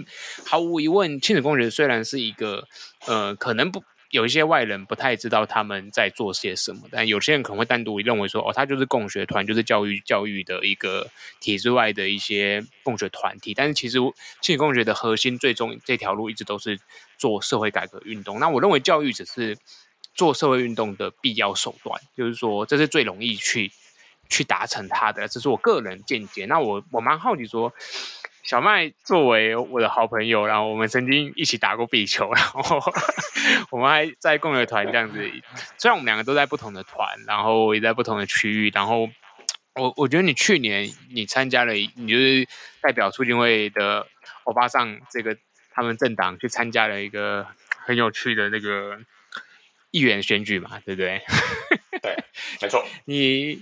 [0.46, 2.68] 毫无疑问，亲子共学虽然是一个
[3.08, 11.08] 呃，可能不有一些外人不太知道他们在做些什么，但有些人可能会单独认为说，哦，他就是共学团，就是教育教育的一个
[11.40, 13.56] 体制外的一些共学团体。
[13.56, 13.98] 但是其实
[14.40, 16.80] 亲子共学的核心，最终这条路一直都是
[17.18, 18.40] 做社会改革运动。
[18.40, 19.58] 那我认为教育只是
[20.20, 23.72] 做社会运动的必要手段，就是说这是最容易去。
[24.32, 26.46] 去达成它的，这是我个人见解。
[26.46, 27.74] 那我我蛮好奇说，
[28.44, 32.80] 小麦作为我的好朋友，然后我们曾经一起打过壁球，然后
[33.74, 35.18] 我们还在共学团这样子。
[35.80, 39.10] 虽然我们两个都在不同的团，然后也在不同的区域，然后
[39.74, 42.48] 我我觉得你去年你参加了，你就是
[42.84, 44.06] 代表促进会的
[44.44, 45.36] 欧巴桑这个
[45.74, 47.48] 他们政党去参加了一个
[47.84, 49.00] 很有趣的那个
[49.92, 51.22] 议员选举嘛，对不对？
[52.02, 52.16] 对，
[52.62, 53.62] 没错， 你。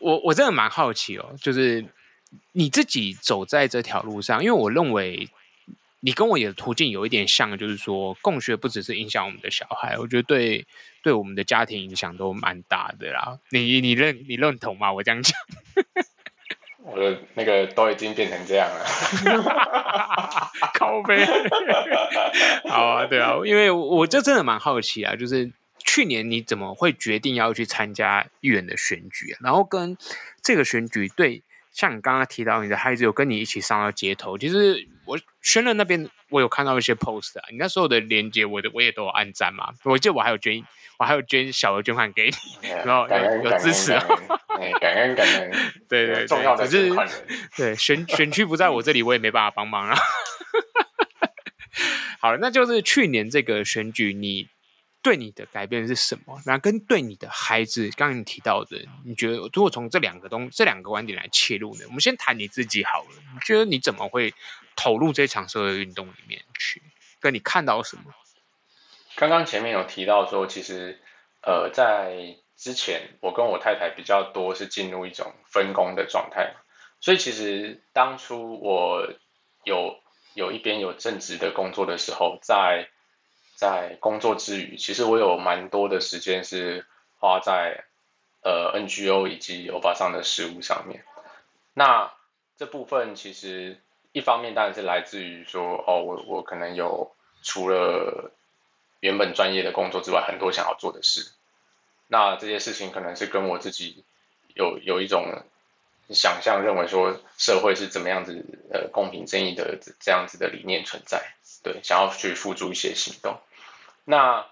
[0.00, 1.82] 我我真的蛮好奇哦，就是
[2.52, 5.30] 你自己走在这条路上，因为我认为
[6.00, 10.66] 你跟我的途径有一点像，就是说共学不只是影响我们的小孩，我觉得对
[11.00, 13.38] 对我们的家庭影响都蛮大的啦。
[13.50, 14.92] 你你认你认同吗？
[14.92, 15.32] 我这样讲，
[16.84, 18.84] 我的那个都已经变成这样了，
[20.74, 21.24] 靠北。
[22.68, 29.38] 好啊，对啊，因为我就真的蛮好奇啊，就是去年你怎么会决定要去参加议员的选举啊？
[29.42, 29.96] 然后跟
[30.42, 31.42] 这个选举对。
[31.72, 40.62] 像你刚刚提到你的孩子有跟你一起上到街头，其实我宣乐那边我有看到一些 post 啊，你那所有的连接我的我也都有按赞嘛，我记得我还有捐，
[40.98, 42.30] 我还有捐小额捐款给
[42.62, 44.04] 你，然后有有支持啊，
[44.80, 45.50] 感恩感恩，
[45.88, 49.96] 对对对，重要的捐款人，对选选区不在我这里，我也没办法帮忙啊。
[52.20, 54.48] 好了，那就是去年这个选举你。
[55.04, 56.40] 对你的改变是什么？
[56.46, 61.84] 然后跟对你的孩子，刚刚你提到的，你觉得如果从这两个东这两个观点来切入呢？
[61.88, 63.08] 我们先谈你自己好了。
[63.34, 64.32] 你觉得你怎么会
[64.76, 66.82] 投入这场社会运动里面去？
[67.20, 68.04] 跟你看到什么？
[69.16, 71.00] 刚刚前面有提到说，其实
[71.42, 76.54] 呃，在之前我跟我太太比较多是进入一种分工的状态，
[77.00, 79.08] 所以其实当初我
[79.62, 80.00] 有
[80.34, 82.88] 有一边有正职的工作的时候，在
[83.54, 86.84] 在工作之余，其实我有蛮多的时间是
[87.20, 87.84] 花在
[88.42, 91.04] 呃 NGO 以及欧巴桑的事务上面。
[91.72, 92.12] 那
[92.56, 93.80] 这部分其实
[94.14, 98.30] 一方面当然是来自于说，哦，我我可能有除了
[99.00, 101.32] 原本专业的工作之外，很多想要做的事。
[102.06, 104.04] 那这些事情可能是跟我自己
[104.54, 105.42] 有有一种
[106.10, 111.34] 想象，认为说社会是怎么样子呃公平正义的这样子的理念存在。
[111.64, 113.40] 对，想要去付诸一些行动。
[114.04, 114.46] 那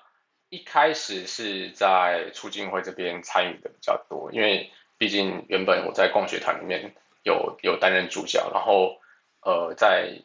[0.48, 8.98] 一开始是在促进会这边参与的比较多，因为毕竟原本我在共学团里面有有担任助教，然后
[9.42, 10.22] 呃，在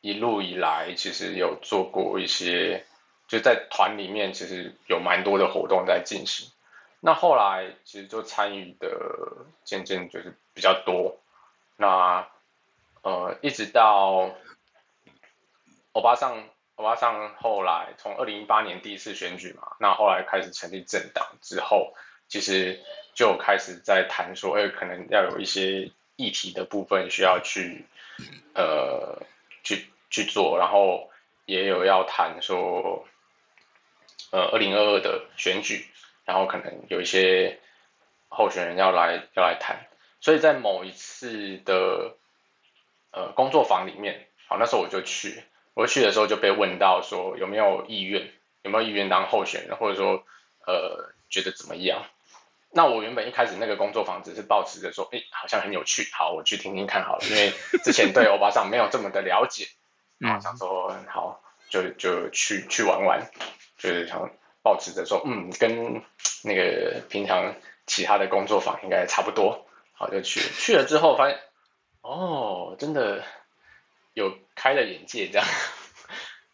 [0.00, 2.84] 一路以来其实有做过一些，
[3.28, 6.50] 就在团里面其实有蛮多的活动在进行。
[7.00, 11.20] 那后来其实就参与的渐渐就是比较多，
[11.76, 12.28] 那
[13.02, 14.34] 呃一直到。
[15.92, 21.94] 欧巴桑，欧巴桑后来从二零一八年第一次选举嘛，那后来开始成立政党之后，
[22.28, 22.82] 其实
[23.14, 27.86] 就开始在谈说，哎，可能要有一些议题的部分需要去，
[28.54, 29.22] 呃，
[29.62, 31.10] 去去做，然后
[31.44, 33.06] 也有要谈说，
[34.30, 35.86] 呃，二零二二的选举，
[36.24, 37.58] 然后可能有一些
[38.28, 39.86] 候选人要来要来谈，
[40.20, 42.16] 所以在某一次的
[43.12, 45.42] 呃工作坊里面，好，那时候我就去。
[45.74, 50.24] 我去的时候就被问到说有没有意愿，有没有意愿当候选人，或者说
[50.66, 52.02] 呃觉得怎么样？
[52.76, 59.66] 那我原本一开始那个工作坊只是抱持着说，哎，好像很有趣，好，我去听听看好了，因为之前对欧巴桑没有这么的了解，
[60.18, 63.28] 然后，想说好就就去去玩玩，
[63.78, 64.30] 就是想
[64.62, 66.02] 抱持着说，嗯，跟
[66.44, 71.40] 那个平常其他的工作坊应该差不多，好就去去了之后发现，
[72.02, 73.24] 哦，真的。
[74.16, 75.46] 有开了眼界，这样。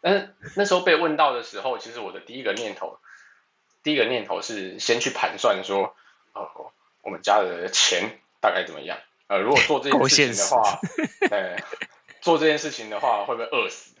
[0.01, 2.99] 但是那时候被问到的时候，其实我的第一个念头，
[3.83, 5.95] 第一个念头是先去盘算说，
[6.33, 8.97] 哦，我们家的钱大概怎么样？
[9.27, 10.79] 呃，如果做这件事情的话，
[11.31, 11.57] 呃，
[12.21, 13.95] 做这件事情的话会不会饿死？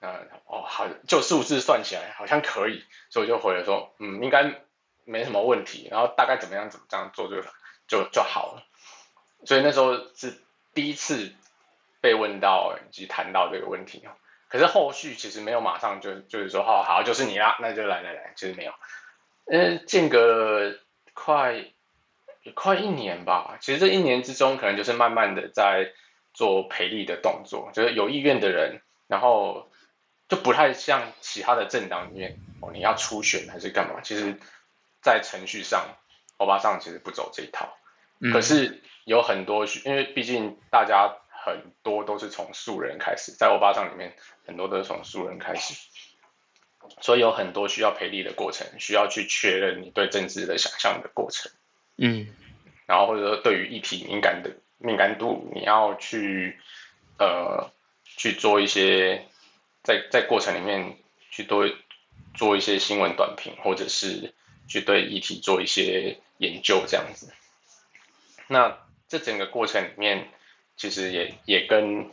[0.00, 4.60] 呃，哦，好，就数字算起来好像可以，所以我就回了说，嗯，应该
[5.04, 5.88] 没什么问题。
[5.90, 7.42] 然后大概怎么样，怎么这样做就
[7.88, 8.62] 就就好了。
[9.44, 10.40] 所以那时候是
[10.74, 11.32] 第一次。
[12.02, 14.08] 被问到以及谈到这个问题，
[14.48, 18.72] 可是后续其实没有马上就就是说，哦好就是你啦，那就来来来，其实没有，
[19.44, 20.78] 嗯，间隔
[21.22, 21.52] 快
[22.42, 25.92] 也快一年吧，其实这一年之中，可能就是慢慢的在
[26.32, 29.70] 做培力的动作，就是有意愿的人，然后
[30.30, 34.00] 就不太像其他的政党里面，哦，你要初选还是干嘛？
[34.02, 34.38] 其实，
[35.02, 35.98] 在程序上，
[36.38, 37.76] 欧巴桑其实不走这一套，
[38.32, 41.16] 可是有很多，因为毕竟大家。
[41.42, 45.72] 很多都是从素人开始，在欧巴桑里面，很多都是从素人开始，
[47.00, 51.52] 所以有很多需要培力的过程，需要去确认你对政治的想象的过程，
[51.96, 52.28] 嗯，
[52.86, 56.58] 然后或者说对于议题敏感的敏感度，你要去
[57.18, 57.70] 呃
[58.04, 59.26] 去做一些
[59.82, 60.96] 在在过程里面
[61.30, 61.68] 去多
[62.34, 64.34] 做一些新闻短评，或者是
[64.68, 67.32] 去对议题做一些研究这样子，
[68.48, 68.78] 那
[69.08, 70.28] 这整个过程里面。
[70.76, 72.10] 其实也也跟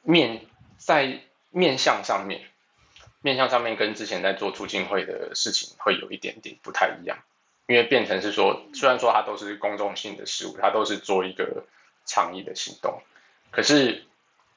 [0.00, 0.40] 面
[0.78, 2.40] 在面向上面，
[3.20, 7.18] 面向上面跟之前在做促进会的事情会有一点点不太一样，
[7.66, 11.64] 因为变成是说，虽然说它都是公众性的事物，它都是做一个
[12.04, 13.02] 倡议的行动，
[13.50, 14.04] 可是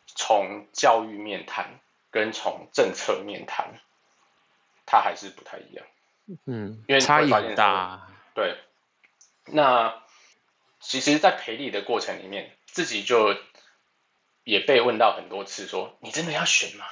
[0.05, 1.79] 从教育面谈
[2.11, 3.79] 跟从政策面谈，
[4.85, 5.85] 它还是不太一样。
[6.45, 8.07] 嗯，因为差异很大。
[8.33, 8.57] 对，
[9.45, 10.01] 那。
[10.85, 13.37] 其实，在培力的过程里面，自己就
[14.43, 16.83] 也被问到很多次说，说你真的要选吗？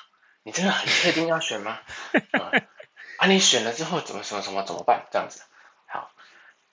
[0.44, 1.80] 你真的很确定要选吗？
[2.14, 2.64] 嗯、
[3.18, 5.06] 啊，你选了之后怎么什么什么怎么办？
[5.12, 5.44] 这样子，
[5.86, 6.12] 好，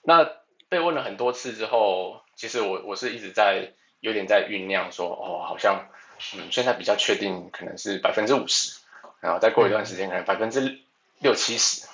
[0.03, 0.31] 那
[0.69, 5.89] 被问了很多次之后，其实我我是一直在有点在酝酿说，哦，好像
[6.35, 8.79] 嗯，现在比较确定可能是百分之五十，
[9.21, 10.81] 然后再过一段时间可能百分之
[11.21, 11.87] 六七十，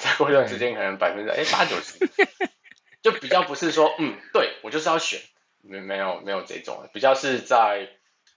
[0.00, 1.98] 再过一段时间可能百分之哎八九十，
[3.02, 5.20] 就比较不是说嗯，对我就是要选，
[5.62, 7.88] 没没有没有这种，比较是在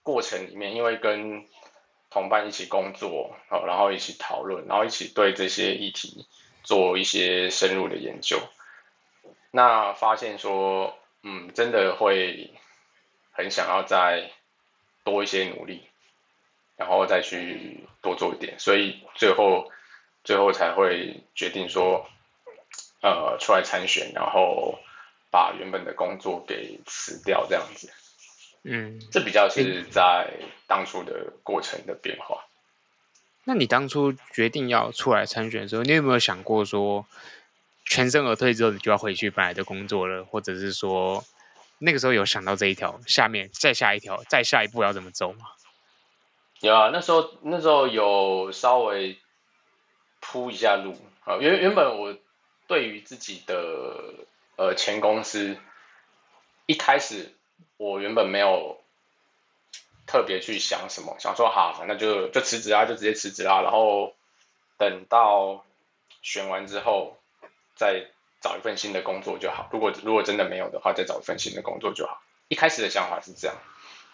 [0.02, 1.44] 过程里面，因为跟
[2.10, 6.26] 同伴一起工作，好然后一起讨论，然后一起对这些议题
[6.64, 8.40] 做一些深入的研究。
[9.52, 12.52] 那发现说，嗯，真的会
[13.32, 14.30] 很想要再
[15.04, 15.82] 多一些努力，
[16.76, 19.70] 然后再去多做一点，所以最后
[20.24, 22.08] 最后才会决定说，
[23.02, 24.78] 呃，出来参选，然后
[25.30, 27.92] 把原本的工作给辞掉，这样子。
[28.62, 30.30] 嗯，这比较是在
[30.66, 32.44] 当初的过程的变化。
[33.44, 37.06] 那你当初决定要出来参选的时候，你有没有想过说，
[37.86, 41.24] 全身而退之后你就要回去本来的工作了，或者是说，
[41.78, 45.46] 那个时候有想到这一条，下面再下一条，再下一步要怎么走吗？
[46.60, 49.18] 有啊，那时候那时候有稍微
[50.20, 50.94] 铺一下路
[51.24, 52.14] 啊，原原本我
[52.66, 55.56] 对于自己的呃前公司
[56.66, 57.34] 一开始。
[57.76, 58.78] 我原本没有
[60.06, 64.14] 特别去想什么，想说好，那就就辞职啊，就直接辞职啊，然后
[64.76, 65.64] 等到
[66.20, 67.16] 选完之后
[67.76, 68.06] 再
[68.40, 69.68] 找一份新的工作就好。
[69.72, 72.20] 如果如果真的没有的话，再找一份新的工作就好。
[72.48, 73.56] 一开始的想法是这样，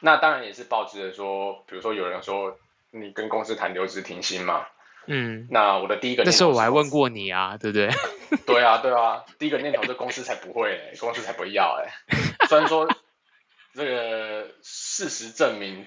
[0.00, 2.58] 那当然也是抱着的说，比如说有人说
[2.90, 4.66] 你跟公司谈留职停薪嘛，
[5.06, 7.88] 嗯，那我的第一个那时候我还问过你啊，对不对？
[8.44, 12.86] 对啊，对啊，第一个念头是公司才不会、欸，公司才不会要哎、欸，虽然说。
[13.76, 15.86] 这个事实证明，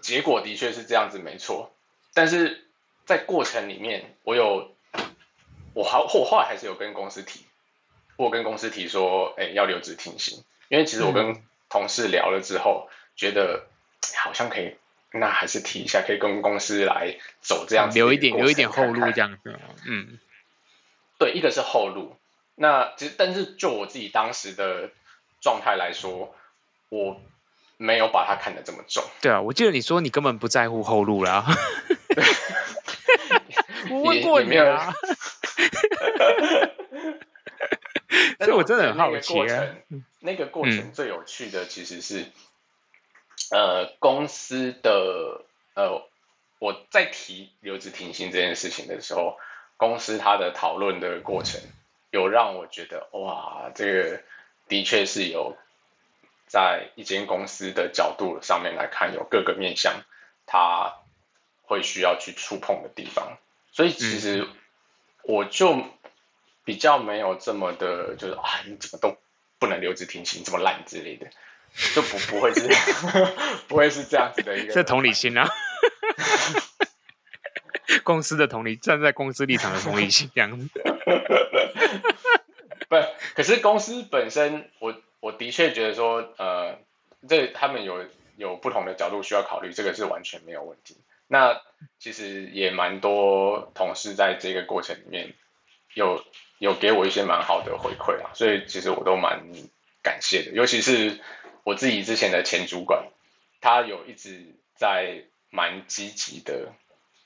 [0.00, 1.72] 结果的确是这样子，没错。
[2.12, 2.66] 但是
[3.06, 4.74] 在过程里面，我有，
[5.72, 7.46] 我好我后来还是有跟公司提，
[8.16, 10.42] 我跟公司提说，哎，要留职停薪。
[10.68, 13.68] 因为其实我跟同事聊了之后，嗯、觉得
[14.16, 14.74] 好像可以，
[15.12, 19.56] 那还是提一下，可以跟公司来走这样子，留一点，留一点后路这样子。
[19.86, 20.18] 嗯，
[21.20, 22.16] 对，一个是后路。
[22.56, 24.90] 那其实，但是就我自己当时的
[25.40, 26.34] 状态来说。
[26.90, 27.20] 我
[27.78, 29.02] 没有把它看得这么重。
[29.22, 31.46] 对啊，我记得你说你根本不在乎后路啦。
[33.90, 34.92] 我问过你啊。
[38.40, 39.64] 所以我真的很好奇啊。
[40.20, 42.22] 那个过程最有趣的其实是，
[43.50, 46.02] 嗯、呃，公司的呃，
[46.58, 49.38] 我在提留职停薪这件事情的时候，
[49.76, 51.60] 公司它的讨论的过程
[52.10, 54.20] 有让我觉得哇，这个
[54.66, 55.56] 的确是有。
[56.48, 60.02] 在一间公司的角度上面来看，有各个面向，
[60.46, 60.96] 他
[61.62, 63.36] 会需要去触碰的地方，
[63.70, 64.48] 所以其实
[65.22, 65.84] 我就
[66.64, 69.18] 比较没有这么的，就是啊，你怎么都
[69.58, 71.28] 不能留职停薪，这么烂之类的，
[71.94, 72.66] 就不不会是
[73.68, 75.46] 不会是这样子的一个，这同理心啊，
[78.02, 80.68] 公司的同理，站在公司立场的同理心这样子，
[82.88, 82.96] 不，
[83.34, 84.98] 可是公司本身我。
[85.20, 86.78] 我的确觉得说，呃，
[87.28, 88.06] 这他们有
[88.36, 90.96] 有不同的角度需要考虑，这个是完全没有问题。
[91.26, 91.60] 那
[91.98, 95.34] 其实也蛮多同事在这个过程里面
[95.92, 96.24] 有
[96.58, 99.44] 有给我一些蛮好的回馈啊，所以其实我都蛮
[100.02, 100.52] 感谢的。
[100.52, 101.18] 尤其是
[101.64, 103.08] 我自己之前的前主管，
[103.60, 106.72] 他有一直在蛮积极的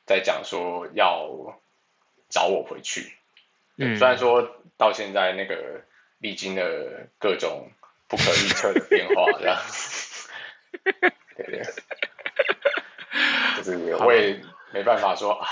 [0.06, 1.60] 在讲说要
[2.30, 3.12] 找我回去。
[3.76, 5.82] 嗯，虽然说到现在那个
[6.18, 7.70] 历经了各种。
[8.12, 9.58] 不可预测的变化， 这样，
[11.34, 11.62] 对对，
[13.56, 14.38] 就是我也
[14.70, 15.48] 没办法说，哎，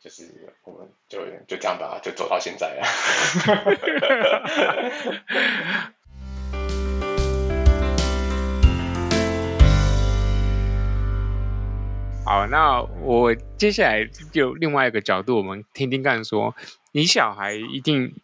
[0.00, 2.86] 就是我们就就这样吧，就走到现在了。
[12.24, 16.54] 好，那我接下来就另外一个角度，我们听听看，说
[16.92, 18.14] 你小孩一定。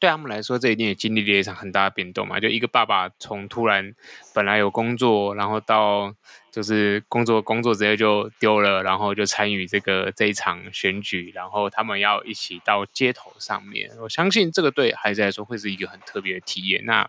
[0.00, 2.38] 对他们来说，这一定也经历了一场很大的变动嘛。
[2.40, 3.94] 就一个爸爸从突然
[4.34, 6.14] 本来有工作，然后到
[6.50, 13.90] 就是工作工作直接就丢了，然后就参与这个这一场选举，然后他们要一起到街头上面。
[14.00, 16.84] 我相信这个对孩子来说会是一个很特别的体验。
[16.84, 17.08] 那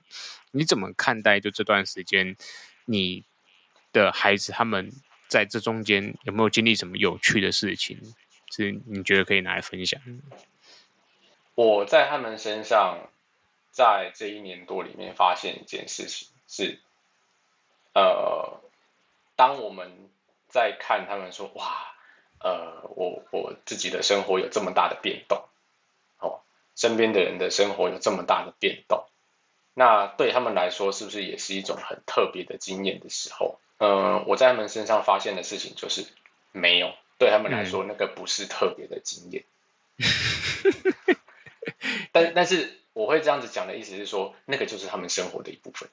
[0.51, 2.38] 你怎么看待就这段时间
[2.86, 3.23] 你
[3.91, 4.91] 的孩子他们
[5.27, 7.99] 在这中间有没有经历什么有趣的事情？
[8.51, 9.99] 是你觉得可以拿来分享？
[11.55, 12.99] 我在他们身上
[13.71, 16.79] 在这一年多里面发现一件事情是，
[17.93, 18.61] 呃，
[19.35, 20.09] 当我们
[20.47, 21.95] 在看他们说哇，
[22.39, 25.43] 呃，我我自己的生活有这么大的变动，
[26.19, 26.41] 哦，
[26.75, 29.05] 身边的人的生活有这么大的变动，
[29.73, 33.59] 那对他们来说是不是也是一种很特别的经验的时候？
[33.77, 36.05] 嗯、我在他们身上发现的事情就是
[36.53, 39.43] 没有，对他们来说那个不是特别的经验。
[41.66, 45.89] 嗯、但但是我会这样子讲的意思是说，那个就是他们生活的一部分。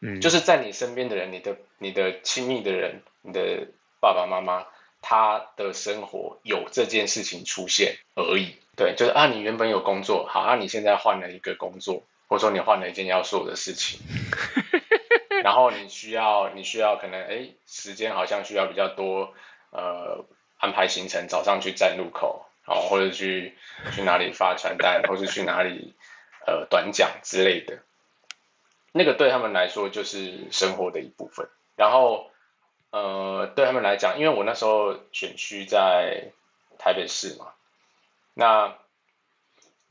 [0.00, 3.68] 嗯，就是在你身边的人，你的你的亲密的人，你的
[4.00, 4.66] 爸爸妈妈，
[5.02, 8.56] 他的生活有这件事情出现而已。
[8.76, 14.00] 对，就是啊，你原本有工作，好，啊，你现在换了一个工作，或者说你换了一件要做的事情。
[15.44, 19.34] 然后你需要，你需要可能，哎，时间好像需要比较多，
[19.70, 20.24] 呃，
[20.58, 23.56] 安排行程，早上去站路口，哦，或者去
[23.92, 25.94] 去哪里发传单，或者去哪里，
[26.46, 27.80] 呃，短讲之类的。
[28.92, 31.48] 那个对他们来说就是生活的一部分。
[31.76, 32.30] 然后，
[32.90, 36.30] 呃，对他们来讲，因为我那时候选区在
[36.78, 37.48] 台北市嘛，
[38.34, 38.76] 那，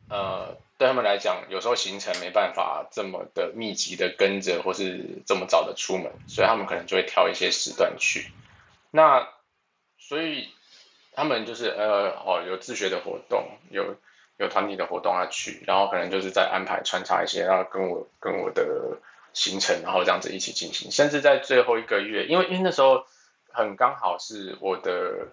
[0.09, 0.57] 呃。
[0.79, 8.31] 对他们来讲，有时候行程没办法这么的密集的跟着，或是这么早的出门，所以他们可能就会挑一些时段去。
[8.89, 9.27] 那
[9.97, 10.47] 所以
[11.19, 13.97] 他们就是呃哦，有自学的活动，有
[14.37, 18.99] 有团体的活动要去，然后可能就是在安排穿插一些，然后跟我跟我的
[19.33, 20.91] 行程，然后这样子一起进行。
[20.91, 23.05] 甚至在最后一个月，因为因为那时候
[23.51, 25.27] 很刚好是我的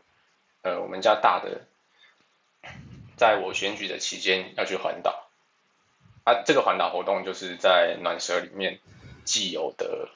[0.62, 1.61] 呃我们家大的，
[3.16, 5.28] 在我选举的期间要去环岛。
[6.24, 8.80] 啊，这个环岛活动就是在暖舍里面
[9.24, 10.09] 既有的、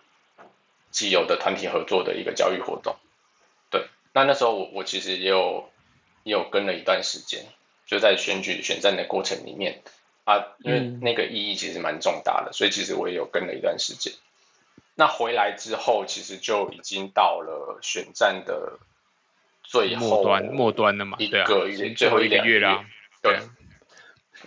[0.91, 2.97] 既有的团体合作的一个教育活动。
[4.13, 5.71] 对，那那时候我我其实也有
[6.23, 7.45] 也有跟了一段时间，
[7.87, 9.83] 就在选举选战的过程里面
[10.25, 14.13] 啊，因为那个意义其实蛮重大的，所以其实我也有跟了一段时间。
[14.95, 18.79] 那回来之后，其实就已经到了选战的
[19.63, 22.85] 最后末端末端了嘛，一个月，最后一个月啦。
[23.23, 23.39] 对，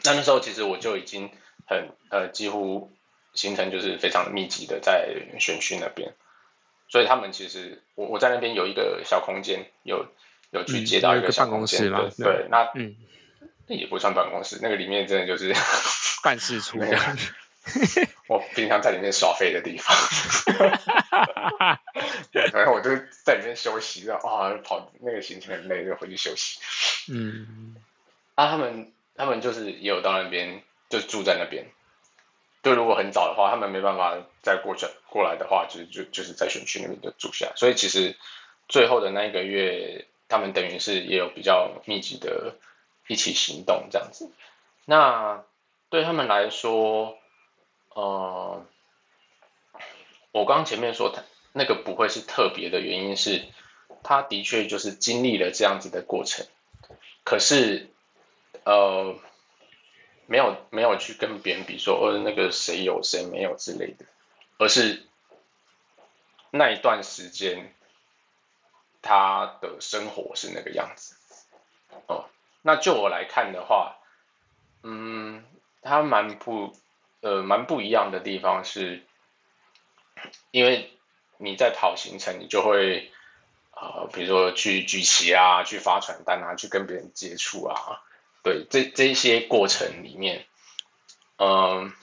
[0.04, 1.30] 那那时候其实我就已经。
[1.66, 2.92] 很呃，几乎
[3.34, 6.14] 行程就是非常密集的在选区那边，
[6.94, 10.06] 所以他们其实我我在那边有一个小空间，有
[10.52, 12.96] 有去接到一个小空间，对、嗯、对，那嗯，
[13.66, 15.52] 那也不算办公室，那个里面真的就是
[16.24, 16.78] 办事处，
[18.30, 19.98] 我平常在里面耍废的地方，
[22.54, 26.60] 然后我就在里面休息，然后啊跑那个行程很累，就回去休息。
[27.12, 27.76] 嗯，
[28.36, 30.62] 啊，他们他们就是也有到那边。
[30.90, 31.66] 就住在那边，
[32.64, 37.52] 就如果很早的话，他们没办法再过去过来的话，就是就就是在选区那边就住下。
[37.58, 38.16] 所以其实
[38.70, 42.56] 最后的那一个月，他们等于是也有比较密集的
[43.08, 44.32] 一起行动这样子。
[44.86, 45.44] 那
[45.90, 47.18] 对他们来说，
[47.90, 48.66] 呃，
[50.32, 53.44] 我刚刚前面说他那个不会是特别的原因是，
[54.04, 56.46] 他的确就是经历了这样子的过程，
[57.26, 57.90] 可是
[58.64, 59.16] 呃。
[60.26, 64.06] 没有没有去跟别人比说，呃，那个谁有谁没有之类的，
[64.58, 65.06] 而是
[66.52, 67.74] 那一段时间
[69.02, 71.16] 他的生活是那个样子。
[72.08, 72.26] 哦，
[72.62, 73.98] 那就我来看的话，
[74.82, 75.44] 嗯，
[75.82, 76.76] 他蛮不
[77.22, 79.06] 呃蛮不一样的地方是，
[80.52, 80.98] 因为
[81.38, 83.12] 你在跑行程，你就会
[83.72, 88.02] 啊、呃，比如说去举旗啊，去发传单啊，去跟别人接触啊。
[88.44, 90.46] 对，这这些过程里面，
[91.38, 91.94] 嗯，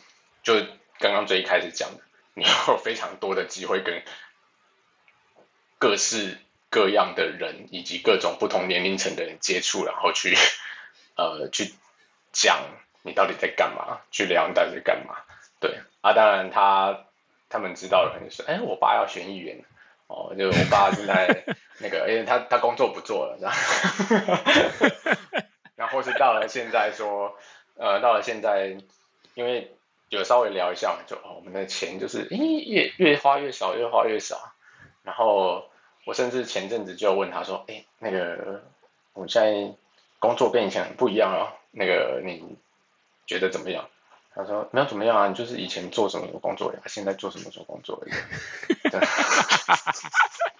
[0.43, 0.55] 就
[0.99, 2.01] 刚刚最一开始讲的，
[2.35, 4.03] 你有非常多的机会跟
[5.79, 6.39] 各式
[6.71, 10.35] 各样的人以及各种不同年龄层的人接触，然后去
[11.15, 11.75] 呃去
[12.33, 12.65] 讲
[13.03, 15.17] 你到底在干嘛，去聊你到底在干嘛。
[15.61, 17.05] 对啊，当然他
[17.51, 19.63] 他们知道的可能说，哎，我爸要选议员
[20.07, 21.45] 哦，就我爸现在
[21.81, 23.55] 那个，哎，他他工作不做了，这样。
[25.81, 27.39] 然后是到了现在说，
[27.79, 28.77] 呃，到了现在，
[29.33, 29.75] 因为
[30.11, 34.53] 有稍微聊一下嘛，就哦，我们的钱就是，咦，越越花越少，越花越少。
[35.05, 35.71] 然后
[36.05, 38.63] 我甚至前阵子就问他说，哎，那个
[39.15, 39.73] 我现在
[40.19, 42.59] 工作跟以前很不一样哦，那个你
[43.27, 43.89] 觉得怎么样？
[44.35, 49.01] 他说没有怎么样啊，你就是以前做什么什么工作呀，现在做什么什么工作而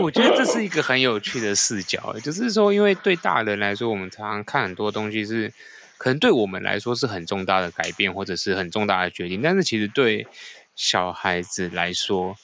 [0.00, 5.52] 我觉得这是一个很有趣的视角，就是说，因为对大人来说，我们常常看很多东西是，
[5.98, 10.26] 可能对我们来说是很重大的改变，或者是很重大的决定，但是其实对
[10.74, 12.36] 小孩子来说，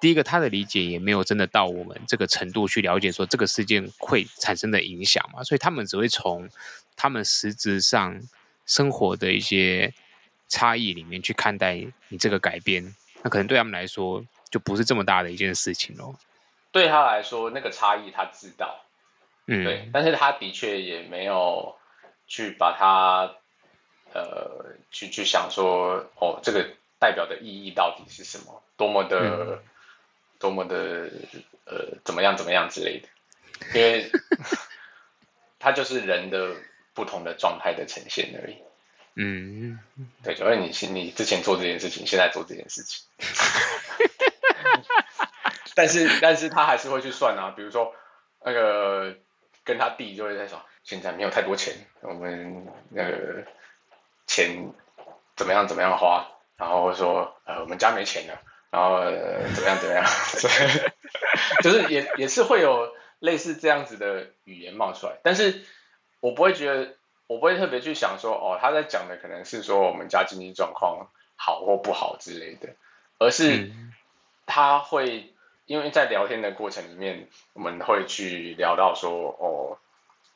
[0.00, 6.48] 第一个他的理解也没有真的到我们这个程度去了解说这个事件会产生的影响嘛，所以他们只会从
[6.96, 8.20] 他们实质上
[8.66, 9.92] 生活的一些
[10.48, 16.14] 差异里面去看待你这个改变，那可能对他们来说就不是这么大的一件事情喽。
[16.72, 18.84] 对他来说，那个差异他知道，
[19.46, 21.76] 嗯，对，但是他的确也没有
[22.26, 23.34] 去把它，
[24.14, 29.62] 呃，去去想说，哦，这个代表的意义到底是什么，多么的，嗯、
[30.40, 31.10] 多么的，
[31.66, 33.08] 呃，怎么样怎么样之类的，
[33.74, 34.10] 因为
[35.60, 36.56] 他就是人的
[36.94, 38.56] 不同的状态的呈现而已。
[39.14, 39.78] 嗯，
[40.24, 43.04] 对，主要你你之前做这件事情，现在做这件事情。
[45.74, 47.94] 但是， 但是他还是会去算啊，比如说
[48.44, 49.16] 那个
[49.64, 53.44] 跟他弟就会在说，现在没有太多钱，我们那个
[54.26, 54.72] 钱
[55.36, 60.04] 怎么样怎么样花，然后说呃我们家没钱了，然后、呃、怎么样怎么样，
[61.62, 65.64] 就是也也是会有类似这样子的语言冒出来，但是
[66.20, 66.94] 我不会觉得，
[67.28, 72.74] 我不会特别去想说哦他在讲的可能是说我们家经济状况好或不好之类的，
[73.18, 73.70] 而是
[74.46, 75.28] 他会。
[75.66, 79.78] 因为在聊天的过程里面，我们会去聊到说，哦，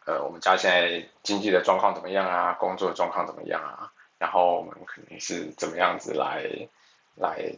[0.06, 2.52] 呃，我们家现在经济的状况怎么样啊？
[2.52, 3.92] 工作的状况怎么样啊？
[4.18, 6.68] 然后我们肯定是怎么样子来
[7.16, 7.56] 来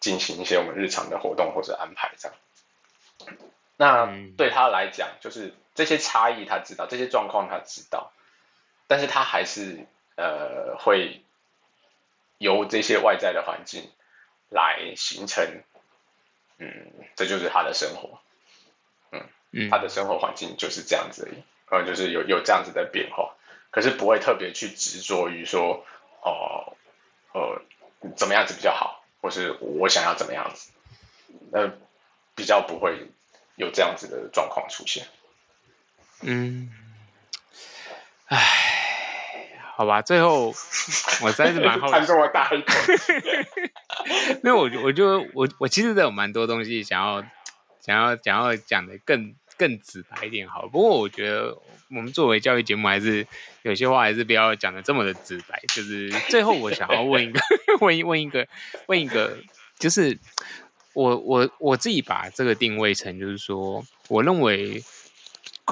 [0.00, 3.38] 进行一些我们日常的活动或者安排这样。
[3.76, 4.06] 那
[4.36, 8.12] 对他来讲，就是这些差异他知道，这些状况他知道，
[8.88, 11.22] 但是他还是呃会
[12.38, 13.88] 由这些外在的环境
[14.48, 15.62] 来形成。
[16.60, 18.20] 嗯，这就是他的生活，
[19.12, 23.34] 嗯，嗯，他的生活环境就是这样子而已，呃，就是有有这样子的变化，
[23.70, 25.86] 可是不会特别去执着于说，
[26.22, 26.76] 哦，
[27.32, 27.62] 呃，
[28.14, 30.70] 怎么样子比较好，或是我想要怎么样子，
[31.52, 31.72] 呃，
[32.34, 33.08] 比较不会
[33.56, 35.06] 有这样子的状况出现。
[36.20, 36.70] 嗯，
[38.26, 38.38] 唉，
[39.80, 40.48] 好吧，最后
[41.22, 42.74] 我实在是蛮好奇， 这么大一口。
[44.44, 47.24] 因为我我就我我其实都有蛮多东西想要
[47.80, 51.56] 想要想要讲的更更直白一点好，不过我觉得
[51.88, 53.26] 我们作为教育节目，还是
[53.62, 55.58] 有些话还是不要讲的这么的直白。
[55.74, 57.40] 就是最后我想要问一个
[57.80, 58.46] 问一问一个
[58.84, 59.38] 问一个，
[59.78, 60.18] 就是
[60.92, 64.84] 我我我自己把这个定位成，就是说，我认为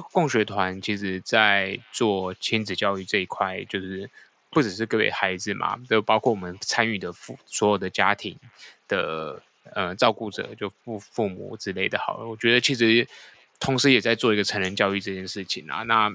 [0.00, 4.08] 共学团其实在做亲子教育这一块，就是。
[4.50, 8.34] 不只是各位孩子嘛，都包括我们参与的父所有的家庭
[8.88, 9.42] 的
[9.74, 11.98] 呃照顾者，就父父母之类的。
[11.98, 13.06] 好了，我觉得其实
[13.60, 15.82] 同时也在做一个成人教育这件事情啊。
[15.82, 16.10] 那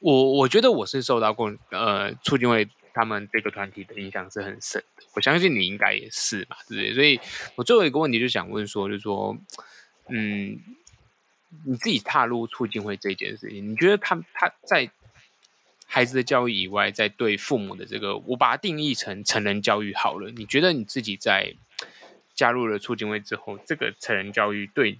[0.00, 6.94] 我我觉得我是受到过呃促进会他们这个团体的影响是很深的，我相信你应该也是嘛，对不对？
[6.94, 7.20] 所以
[7.56, 9.36] 我最后一个问题就想问说，就是说，
[10.08, 10.58] 嗯，
[11.64, 14.90] 你自己踏入促进会这件事情，你觉得他他在？
[15.88, 20.32] 孩子的教育以外，在对父母的这个，我把它定义成成人教育好了。
[20.32, 21.54] 你觉得你自己在
[22.34, 24.98] 加入了促进会之后，这个成人教育对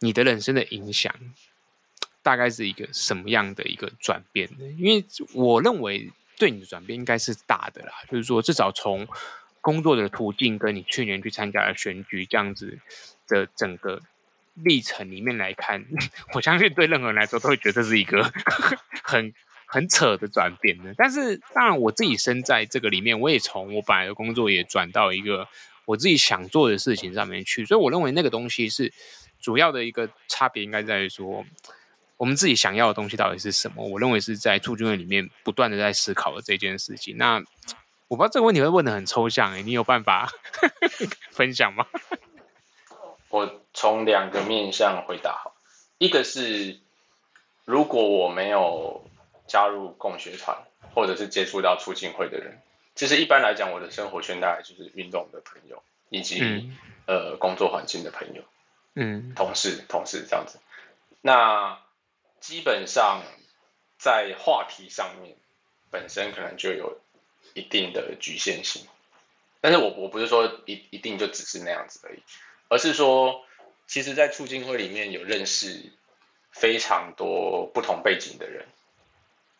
[0.00, 1.14] 你的人生的影响，
[2.22, 4.66] 大概是一个什么样的一个转变呢？
[4.78, 9.08] 因为我认为对你的转变应该是大的啦，就是说至少从
[9.62, 12.78] 工作的途径跟你去年去参加了选举这样子
[13.26, 14.02] 的整个
[14.64, 15.84] 历程里面来看，
[16.34, 18.32] 我相信对任何人来说都会觉得这是一个
[19.02, 19.32] 很。
[19.70, 25.46] 很扯的转变呢，但是当然我自己身在这个里面，我也从我本来的工作也转到一个
[25.84, 28.90] 我自己想做的事情上面去，所以我认为那个东西是
[29.38, 31.44] 主要的一个差别，应该在于说
[32.16, 33.86] 我们自己想要的东西到底是什么。
[33.86, 37.18] 我认为是在促进会里面不断的在思考的这件事情。
[37.18, 37.38] 那
[38.08, 40.32] 我不知道这个问题会问的很抽象，欸，你有办法
[41.30, 41.84] 分享吗？
[43.28, 45.54] 我从两个面向回答好，
[45.98, 46.78] 一个是
[47.64, 49.04] 如果我没有。
[49.50, 50.58] 加入共学团，
[50.94, 52.60] 或者是接触到促进会的人，
[52.94, 56.76] 其实一般来讲，我的生活圈大概就是运动的朋友，以及、嗯、
[57.06, 58.42] 呃工作环境的朋友，
[58.92, 60.58] 嗯，同事同事这样子。
[61.22, 61.78] 那
[62.40, 63.22] 基本上
[63.96, 65.34] 在话题上面，
[65.90, 67.00] 本身可能就有
[67.54, 68.86] 一定的局限性。
[69.62, 72.22] 但是我我不是说一一定就只是那样子而已，
[72.68, 73.44] 而是说，
[73.86, 75.92] 其实，在促进会里面有认识
[76.52, 78.66] 非常多不同背景的人。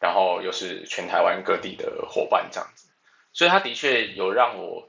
[0.01, 2.87] 然后又是全台湾各地的伙伴这样子，
[3.33, 4.89] 所以他的确有让我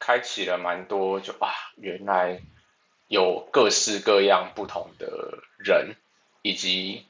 [0.00, 2.40] 开启了蛮多就，啊，原来
[3.06, 5.94] 有各式各样不同的人，
[6.42, 7.06] 以及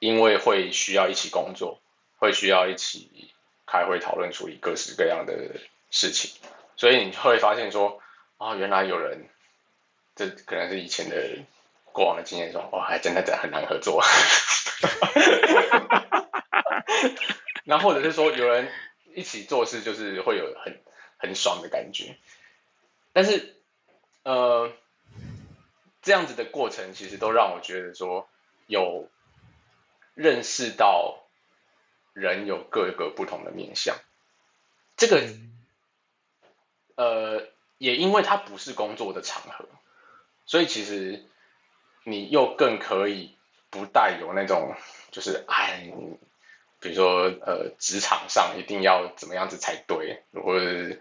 [0.00, 1.80] 因为会需要一起工作，
[2.18, 3.32] 会需要一起
[3.66, 5.60] 开会讨论处理各式各样的
[5.92, 6.32] 事情，
[6.76, 8.02] 所以你会发现说
[8.36, 9.28] 啊，原来有人，
[10.14, 11.38] 这可能是以前的
[11.92, 14.02] 过往的经验说，哇，还真的真的很难合作。
[17.64, 18.70] 然后或者是说有人
[19.14, 20.82] 一起做事就是会有很
[21.16, 22.16] 很爽的感觉。
[23.12, 23.56] 但是，
[24.24, 24.72] 呃，
[26.02, 28.28] 这样子的过程其实都让我觉得说
[28.66, 29.08] 有
[30.14, 31.24] 认识到
[32.12, 33.96] 人有各个不同的面相。
[34.96, 35.22] 这个，
[36.96, 37.48] 呃，
[37.78, 39.68] 也因为它不是工作的场合，
[40.46, 41.24] 所以其实
[42.04, 43.34] 你又更可以
[43.70, 44.74] 不带有那种
[45.10, 45.92] 就是哎。
[46.80, 50.94] 比如说，呃，职场上一定要怎么样子才对，或者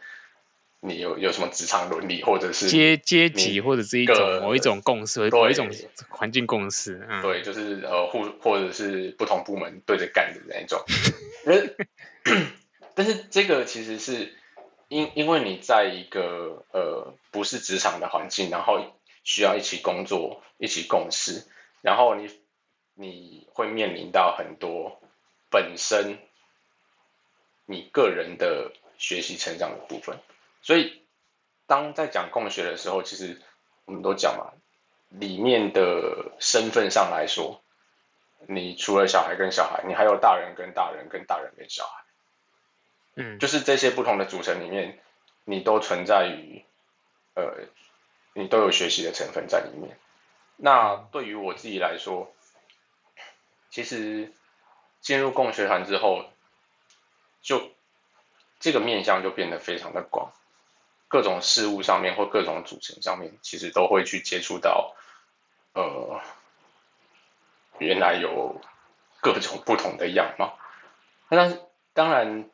[0.80, 5.70] 你有有什么职场伦理，或者是阶阶级，或者是一种某一种共识，某一种
[6.08, 7.06] 环境共识。
[7.10, 10.80] 嗯、对，就是呃，或或者是不同部门对着干的那一种。
[12.96, 14.34] 但是这个其实是
[14.88, 21.48] 因因为你在一个呃不是职场的环境，然后需要一起工作、一起共事，
[21.82, 22.30] 然后你
[22.94, 25.00] 你会面临到很多。
[25.50, 26.18] 本身
[27.66, 30.18] 你个人的学习成长的部分，
[30.64, 31.04] 所以
[31.68, 33.40] 当在讲共学的时候，其实
[33.86, 34.52] 我们都讲嘛，
[35.10, 37.62] 里面的身份上来说，
[38.48, 42.04] 你除了小孩跟小孩，你还有大人跟大人跟大人跟小孩，
[43.14, 45.00] 嗯，就是这些不同的组成里面，
[45.46, 46.66] 你都存在于，
[47.36, 47.68] 呃，
[48.34, 49.98] 你都有学习的成分在里面。
[50.58, 52.34] 那对于我自己来说，
[53.70, 54.34] 其实。
[55.04, 56.24] 进入共学团之后，
[57.42, 57.72] 就
[58.62, 60.32] 这个面向就变得非常的广，
[61.10, 64.96] 各种事物上面或各种组成上面，其实都会去接触到，
[65.74, 66.22] 呃，
[67.80, 68.62] 原来有
[69.20, 70.58] 各种不同的样貌。
[71.28, 71.54] 那
[71.92, 72.50] 当然，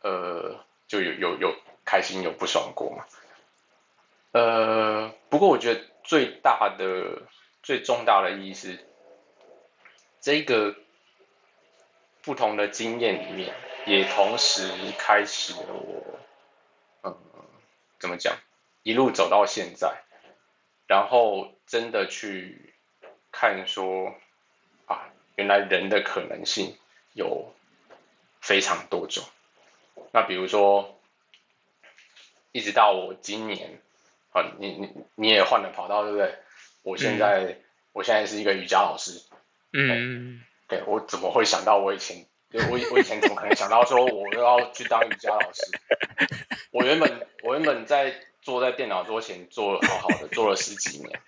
[0.00, 1.54] 呃，就有有有
[1.84, 3.04] 开心有不爽过嘛。
[4.32, 7.22] 呃，不过我觉得最大的、
[7.62, 8.78] 最重大的意义是
[10.20, 10.76] 这个。
[12.22, 13.54] 不同的经验里面，
[13.86, 16.20] 也同时开启了我，
[17.02, 17.16] 嗯，
[17.98, 18.36] 怎么讲，
[18.82, 20.02] 一路走到现在，
[20.86, 22.74] 然后真的去
[23.32, 24.14] 看说，
[24.84, 26.76] 啊，原来人的可能性
[27.14, 27.54] 有
[28.42, 29.24] 非常多种。
[30.12, 31.00] 那比如说，
[32.52, 33.80] 一直到我今年，
[34.30, 36.34] 啊，你你你也换了跑道，对不对？
[36.82, 37.56] 我现在、嗯、
[37.92, 39.20] 我现在是一个瑜伽老师，
[39.72, 40.42] 嗯。
[40.68, 45.62] 对，我怎么会想到我以前，我我以前怎么可能想到说我要去当瑜伽老师？
[46.70, 51.20] 我原本我原本在坐在电脑桌前做好好的做了十几年，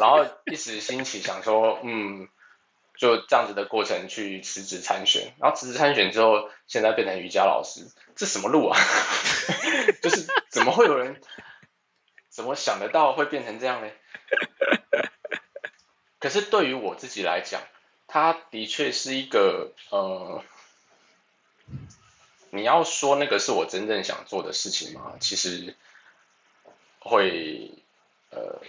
[0.00, 2.28] 然后一时兴起想说，嗯，
[2.96, 7.82] 就这样子的过程去辞职参选，然后辞职参选之后，现在变成瑜伽老师，
[8.16, 8.78] 这什么路啊？
[10.00, 11.20] 就是怎么会有人
[12.32, 13.90] 怎么想得到会变成这样呢？
[16.18, 17.60] 可是对于我自己来讲。
[18.14, 20.44] 他的确是一个呃，
[22.50, 25.14] 你要说那个是我真正想做的事情吗？
[25.18, 25.74] 其实
[26.98, 27.70] 会
[28.28, 28.60] 呃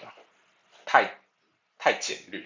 [0.85, 1.17] 太
[1.77, 2.45] 太简略，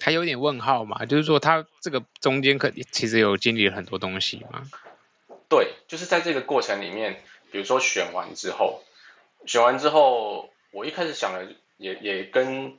[0.00, 1.04] 还有点问号嘛。
[1.04, 4.62] 就是说，他这个中间可其实有经历了很多东西嘛。
[5.50, 8.82] 对，就是在这个过程里面，比如说选完之后，
[9.44, 12.78] 选完之后，我一开始想的也也跟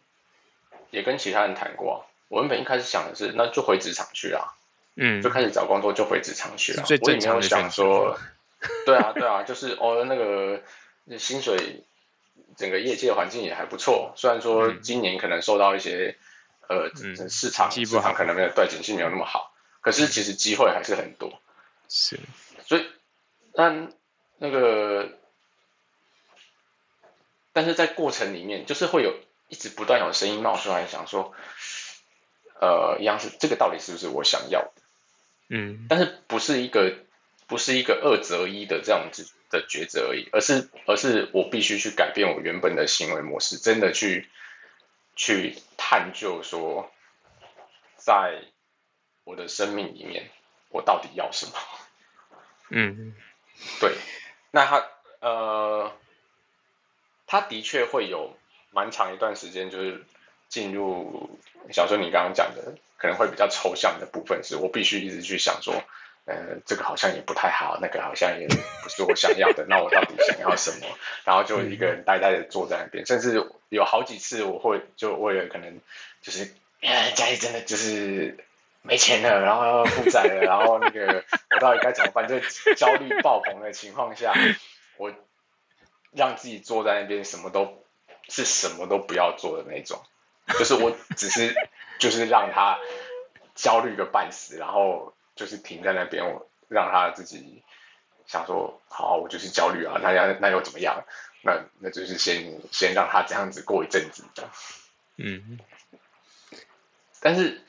[0.92, 2.06] 也跟其他人谈过。
[2.28, 4.54] 我原本一开始想的是，那就回职场去啊，
[4.96, 6.84] 嗯，就开始找工作，就回职场去了。
[7.02, 8.20] 我也没有想说，
[8.86, 10.62] 对啊，对啊，就是哦，那个
[11.18, 11.84] 薪水，
[12.56, 14.14] 整个业界环境也还不错。
[14.16, 16.18] 虽然说今年可能受到一些，
[16.68, 16.92] 呃，
[17.30, 21.42] 市场市场可能没有对景气没有那么好，可是其实机会还是很多。
[21.88, 22.20] 是，
[22.68, 22.86] 所以，
[23.56, 23.92] 但
[24.38, 25.10] 那个，
[27.60, 31.36] 但是在过程里面，就是会有一直不断有声音冒出来，想说。
[32.62, 34.82] 呃，一样是这个到底是不是我想要的？
[35.50, 36.94] 嗯，但是不是一个
[37.48, 44.30] 不是一个二择一的这样子的抉择而已，而是而是我必须去改变我原本的行为模式，真的去
[45.16, 46.90] 去探究说，
[47.98, 48.42] 在
[49.26, 50.30] 我的生命里面，
[50.70, 51.54] 我到底要什么？
[52.70, 53.16] 嗯，
[53.82, 53.96] 对，
[54.52, 54.86] 那他
[55.22, 55.94] 呃，
[57.30, 58.36] 他的确会有
[58.72, 60.04] 蛮长一段时间，就是
[60.50, 61.30] 进入。
[61.72, 65.76] 小时候你刚刚讲的可能会比较抽象的部分，是我必须一直去想说，
[66.26, 70.88] 呃，这个好像也不太好，那个好像也不是我想要的，那我到底想要什么？
[71.26, 75.80] 然后就一个人呆呆的坐在那边，甚至有好几次我会就为了可能
[76.24, 76.52] 就是，
[77.14, 78.36] 家里真的就是
[78.82, 82.28] 没钱了，然后负债了，然后那个我到底该怎么办？
[82.28, 82.40] 就
[82.76, 84.34] 焦虑爆棚的情况下，
[84.98, 85.14] 我
[86.12, 87.84] 让自己坐在那边，什么都
[88.28, 90.02] 是什么都不要做的那种。
[90.58, 91.56] 就是我只是
[92.00, 92.80] 就是让他
[93.56, 97.64] 焦虑个半死，然后就是停在那边，我让他自己
[98.26, 101.04] 想说，好，我就是焦虑啊，那要那又怎么样？
[101.42, 104.50] 那那就是先先让他这样子过一阵子的。
[105.16, 105.60] 嗯，
[107.22, 107.62] 但是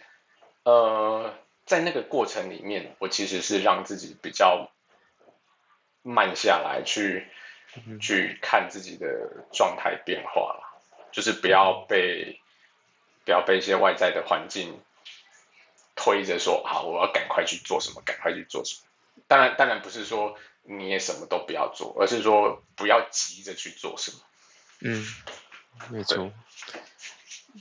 [0.65, 1.35] 呃，
[1.67, 4.71] 在那个过程里面，我其实是让自己比较
[6.03, 7.27] 慢下来，去
[8.01, 12.41] 去看自己的状态变化了，就是不要被
[13.25, 14.81] 不要被一些外在的环境
[15.95, 18.87] 推着说，好，我要赶快去做什么，赶快去做什么。
[19.29, 24.19] 当然，当然不是说你也什么都不要做，而是说不要急着去做什么。
[24.81, 25.07] 嗯，
[25.91, 26.33] 没错。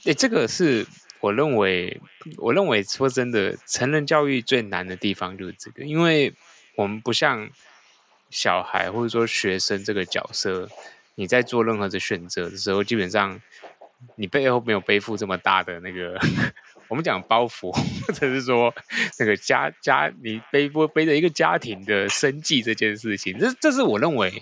[0.05, 0.87] 诶，这个是
[1.19, 1.99] 我认为，
[2.37, 6.33] 我认为说真的，成人教育最难的地方就是这个，因为
[6.75, 7.49] 我们不像
[8.29, 10.69] 小孩或者说学生这个角色，
[11.15, 13.41] 你在做任何的选择的时候，基本上
[14.15, 16.19] 你背后没有背负这么大的那个
[16.87, 17.71] 我们讲包袱，
[18.07, 18.73] 或者是说
[19.19, 24.41] 那个家家你背不背着一个家庭的生计这件事情，这这是我认为。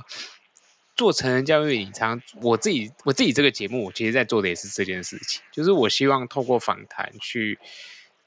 [0.95, 7.59] 做成人教育，你常我自己我自己这个节目，我其实在做的也是这件事情，就是我希望透过访谈去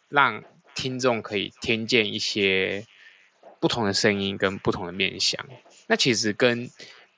[0.08, 0.40] 让
[0.72, 2.86] 听众可以听见一些
[3.60, 5.44] 不同的声音跟不同的面向。
[5.86, 6.68] 那其实跟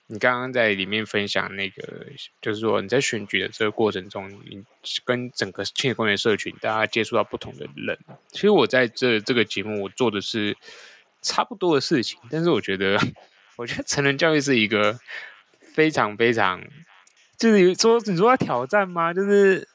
[0.09, 2.07] 你刚刚在里面分享那个，
[2.43, 4.63] 就是说你在选举的这个过程中，你
[5.05, 7.99] 跟整个青年公园社群大家接触到不同的人。
[8.31, 10.55] 其实我在这这个节目，我做的是
[11.23, 12.99] 差不多的事情，但是我觉得，
[13.57, 14.99] 我觉得成人教育是一个。
[15.75, 16.63] 非常非常，
[17.39, 19.15] 就是说，你说要挑战吗？
[19.15, 19.67] 就是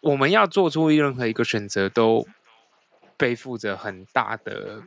[0.00, 2.26] 我们要做出任何一个选择，都
[3.16, 4.82] 背负着很大的，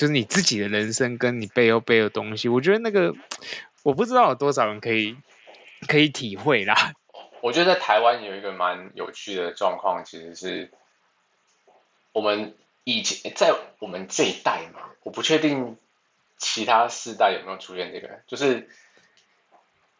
[0.00, 2.48] 就是你自己的人生跟你背后背的东西。
[2.48, 3.14] 我觉得那个，
[3.82, 5.14] 我不知道有多少人可以
[5.86, 6.94] 可以体会啦。
[7.42, 10.70] 我觉得在台湾有一个蛮有趣的状况，其实是
[12.12, 15.76] 我们以前在我们这一代嘛，我不确定
[16.38, 18.70] 其他世代有没有出现这个，就是。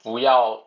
[0.03, 0.65] 不要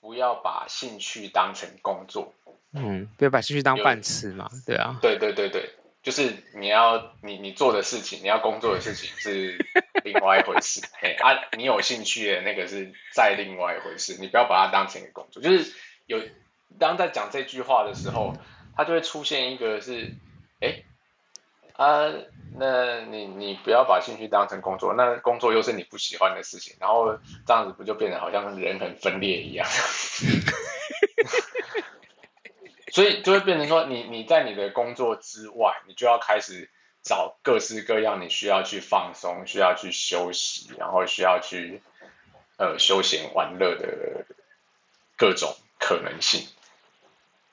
[0.00, 2.32] 不要把兴趣当成工作，
[2.72, 9.64] 嗯，不要把兴趣当饭吃嘛，对啊，对对对对，就是你要你你做的事情，你要工作的事情是
[10.04, 15.72] 另外一回事， 嘿啊，你有兴趣的那个是再另外一回事，你不要把它当成一个工作，就是
[16.06, 16.20] 有
[16.78, 18.34] 当在讲这句话的时候，
[18.76, 20.12] 它就会出现一个是，
[20.60, 20.82] 哎。
[21.74, 22.04] 啊，
[22.58, 29.66] 那你你不要把兴趣当成工作，那工作又是你不喜欢的事情，然后这样子不就变得好像人很分裂一样？
[32.92, 36.68] 所以就会变成说你，你你在你的工作之外，你就要开始
[37.02, 41.80] 找各式各样你需要去放松、需要去休息，然后需要去
[42.58, 44.26] 呃休闲玩乐的
[45.16, 46.46] 各种可能性。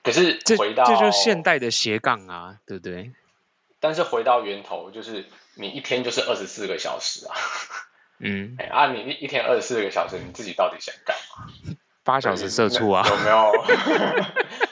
[0.04, 3.14] 可是回到这，这就是现代的斜杠啊，对不对？
[3.80, 5.26] 但是回到源头，就是
[5.56, 7.34] 你一天就是二十四个小时啊，
[8.20, 11.76] 嗯， 哎啊，你一天二十四个小时，你自己到底想干嘛？
[12.04, 13.08] 八小时社畜啊？
[13.08, 13.54] 有没有？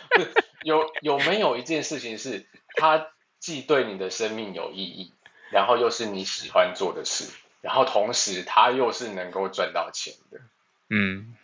[0.67, 2.45] 有有没有一件事情是
[2.75, 3.07] 它
[3.39, 5.13] 既对你的生命有意义，
[5.49, 10.41] 然后又是你喜欢做的事，然后同时它又是能够赚到钱的？
[10.89, 11.37] 嗯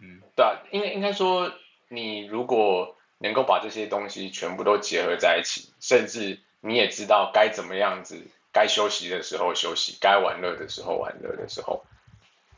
[0.00, 1.52] 嗯，对啊，应该应该说，
[1.88, 11.84] 你如果能够把这些东西全部都结合在一起，甚至你也知道该怎么样子，该休息的时候休息，该玩乐的时候玩乐的时候，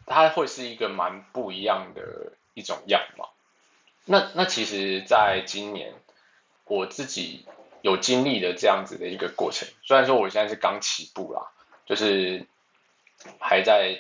[0.05, 3.33] 它会是一个蛮不一样的一种样貌。
[4.05, 5.95] 那那其实，在今年
[6.73, 7.45] 我自己
[7.83, 11.53] 有经历的这样子的一个过程，虽然说我现在是刚起步啦，
[11.85, 12.47] 就是
[13.39, 13.99] 还在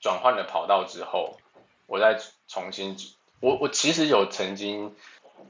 [0.00, 1.38] 转换了跑道之后，
[1.86, 2.96] 我再重新，
[3.38, 4.96] 我我其实有曾经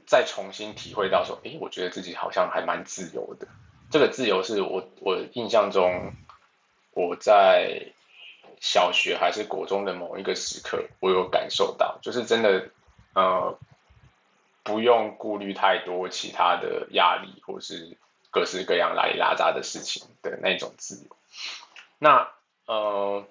[0.05, 3.47] 再重新体会到说，诶，我觉得自己好像还蛮自由的。
[3.89, 6.13] 这个自由是我我印象中，
[6.91, 7.93] 我在
[8.59, 12.69] 小学还是国中的某一个时刻，我有感受到，就是真的，
[13.13, 13.57] 呃，
[14.63, 17.97] 不用顾虑太多其他的压力，或是
[18.31, 21.15] 各式各样拉里拉杂的事情的那种自由。
[21.99, 22.31] 那
[22.65, 23.25] 呃，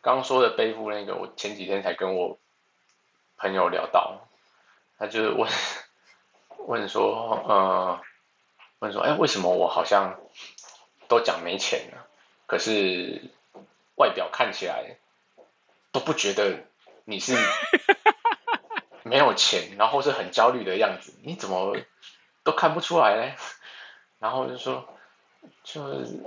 [0.00, 2.38] 刚说的背负那个，我前几天才跟我
[3.36, 4.26] 朋友聊到，
[4.98, 5.50] 他就是问
[6.66, 8.00] 问说，呃。
[8.78, 10.20] 问说：“哎，为什么我好像
[11.08, 11.96] 都讲没钱呢？
[12.46, 13.22] 可是
[13.94, 14.98] 外表看起来
[15.92, 16.62] 都不觉得
[17.04, 17.34] 你是
[19.08, 21.14] 没有钱，然后是很焦虑的样子。
[21.22, 21.76] 你怎么
[22.42, 23.32] 都看不出来呢？”
[24.18, 24.88] 然后就说
[25.62, 25.82] ：“就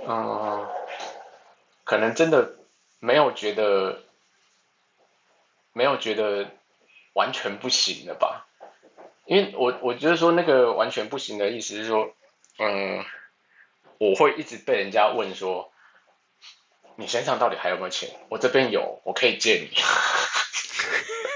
[0.08, 0.66] 嗯，
[1.84, 2.54] 可能真的
[2.98, 4.02] 没有觉得，
[5.72, 6.50] 没有觉得
[7.12, 8.46] 完全不行了吧？
[9.26, 12.14] 因为我我觉得说那个完全不行的意思是说。”
[12.62, 13.02] 嗯，
[13.96, 15.72] 我会一直被人家问说，
[16.96, 18.10] 你身上到底还有没有钱？
[18.28, 19.70] 我这边有，我可以借你。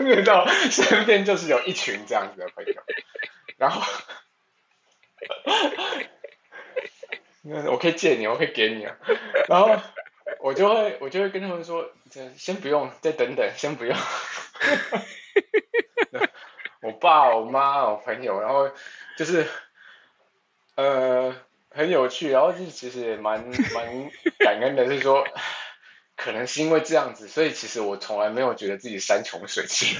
[0.00, 2.74] 遇到身边就是有一群这样子的朋友，
[3.56, 3.82] 然后，
[7.70, 8.96] 我可以借你，我可以给你啊。
[9.48, 9.80] 然后
[10.40, 11.90] 我就会我就会跟他们说，
[12.36, 13.96] 先不用，再等等，先不用。
[16.82, 18.70] 我爸、我妈、我朋友，然后
[19.16, 19.46] 就是
[20.76, 21.34] 呃
[21.70, 23.44] 很有趣，然后就其实也蛮
[23.74, 25.26] 蛮感恩的，是说。
[26.16, 29.96] 可能是因为这样子，所以其实我从来没有觉得自己山穷水尽。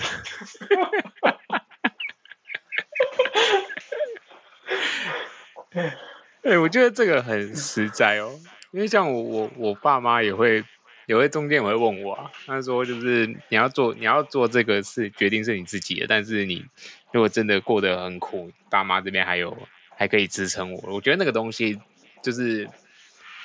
[6.42, 8.32] 对， 我觉得这个很实在哦，
[8.70, 10.64] 因为像我我我爸妈也会
[11.04, 16.64] 也会中间也会问我啊，他说就是你要做你要做这个是决定是你自己的，但是你
[17.12, 19.54] 如果真的过得很苦，爸妈这边还有
[19.90, 21.78] 还可以支撑我，我觉得那个东西
[22.22, 22.66] 就是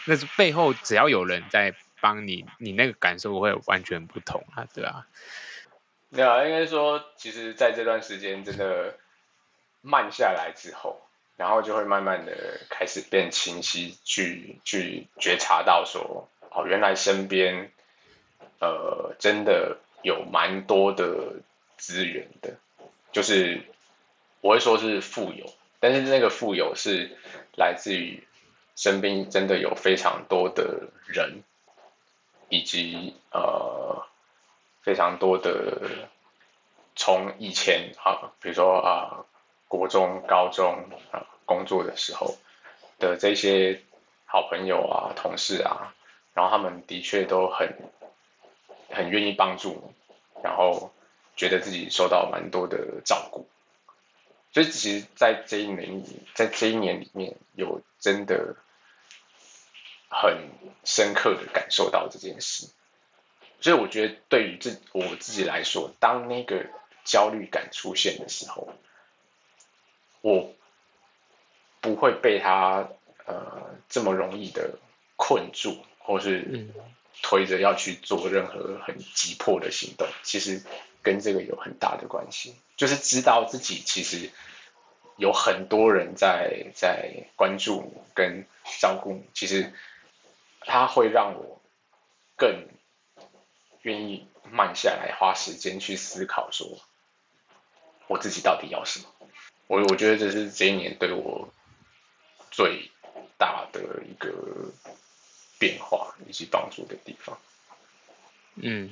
[0.06, 1.76] 那是背后只要有人在。
[2.02, 5.08] 帮你，你那个感受会完全不同啊，对啊，
[6.12, 8.98] 对啊，应该说，其实在这段时间真的
[9.82, 11.00] 慢下来之后，
[11.38, 17.72] 然后就会慢慢的开始变清晰，去去觉察到说，哦，原来身边，
[18.60, 21.36] 呃，真的有蛮多的
[21.78, 22.58] 资源的，
[23.12, 23.62] 就是
[24.42, 25.46] 我会说是富有，
[25.80, 27.16] 但是那个富有是
[27.56, 28.24] 来自于
[28.76, 31.44] 身边真的有非常多的人。
[32.52, 34.06] 以及呃
[34.82, 36.10] 非常多的
[36.98, 39.24] 从以前啊，比如说啊
[39.70, 42.36] 国中、高中啊工作的时候
[43.00, 43.82] 的这些
[44.26, 45.96] 好朋友啊、同事啊，
[46.34, 47.74] 然后他们的确都很
[48.90, 50.92] 很愿意帮助你，然后
[51.38, 53.48] 觉得自己受到蛮多的照顾，
[54.52, 58.58] 所以其实，在这一年里，在这一年里面有真的。
[60.14, 60.50] 很
[60.84, 62.68] 深刻的感受到这件事，
[63.62, 66.66] 所以我觉得对于自我自己来说，当那个
[67.06, 68.74] 焦虑感出现的时候，
[70.20, 70.54] 我
[71.80, 72.90] 不会被他
[73.26, 74.78] 呃这么容易的
[75.16, 76.68] 困住，或是
[77.24, 80.06] 推着要去做任何很急迫的行动。
[80.24, 80.62] 其实
[81.02, 84.30] 跟这个有很大的关系，就是知道自己其实
[85.16, 88.46] 有很多人在在关注你跟
[88.82, 89.72] 照顾你，其实。
[90.64, 91.62] 它会让我
[92.38, 92.68] 更
[93.82, 96.80] 愿意慢下来，花时间去思考，说
[98.08, 99.06] 我自己到底要什么。
[99.68, 101.52] 我我觉得这是这一年对我
[102.52, 102.92] 最
[103.38, 104.72] 大的一个
[105.58, 107.38] 变化以及帮助的地方。
[108.56, 108.90] 嗯，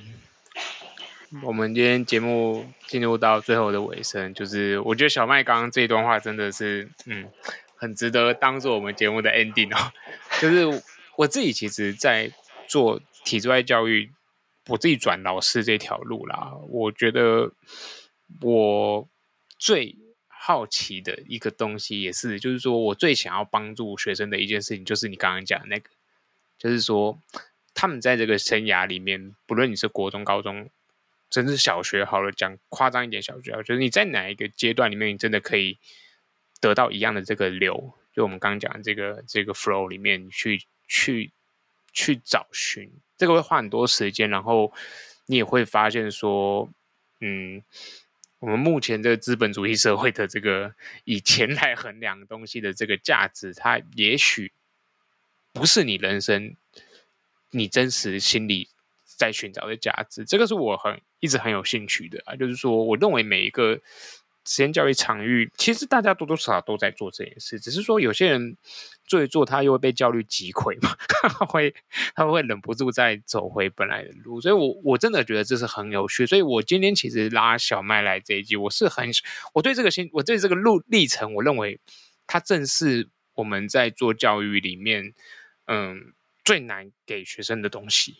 [1.43, 7.31] 我们今天节目进入到最后的尾声，就是我觉得小麦刚刚这一段话真的是，嗯，
[7.75, 9.91] 很值得当做我们节目的 ending 哦，
[10.41, 10.83] 就是。
[11.19, 12.31] 我自己其实，在
[12.65, 14.09] 做体制外教育，
[14.67, 16.53] 我自己转老师这条路啦。
[16.69, 17.51] 我觉得
[18.39, 19.05] 我
[19.57, 19.97] 最
[20.29, 25.89] 好奇的一个东西，也是就是说我最想要帮助学生的一件事情，就是你刚刚讲的那个，
[26.57, 27.19] 就是说
[27.73, 30.69] 他们在这个生涯里面，不论你是国中、高中，
[31.29, 35.79] 甚至小学，好了，讲夸张一点，小学，就是你在哪一个阶段里面，你真的可以
[36.61, 40.61] 得到一样的这个流，就我们刚刚讲的这个这个 flow 里面去。
[40.89, 41.31] 去
[41.93, 44.73] 去找寻，这个会花很多时间，然后
[45.27, 46.67] 你也会发现说，
[47.21, 47.63] 嗯，
[48.39, 50.73] 我们目前这个资本主义社会的这个
[51.05, 54.51] 以钱来衡量东西的这个价值，它也许
[55.53, 56.55] 不是你人生
[57.51, 58.67] 你真实心里
[59.05, 60.25] 在寻找的价值。
[60.25, 63.79] 这个是我很一直很有兴趣的啊，就是说，我认为每一个。
[64.45, 68.57] 实验教育场域，其实大家多多少少都在做这件事，只是说有些人
[69.05, 71.73] 做一做，他又会被焦虑击溃嘛，他 会
[72.15, 79.09] 他会忍不住再走回本来的路，所以我我真的觉得这是很有趣，所以我今天其实拉小麦来这一集，我是很
[79.53, 81.79] 我对这个心，我对这个路历程，我认为
[82.25, 85.13] 它正是我们在做教育里面，
[85.65, 86.13] 嗯，
[86.43, 88.15] 最难给学生的东西。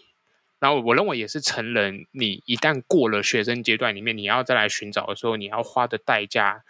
[0.60, 6.64] 然后我认为也是成人，你一旦过了学生阶段里面，你要再来寻找的时候，你要花的代价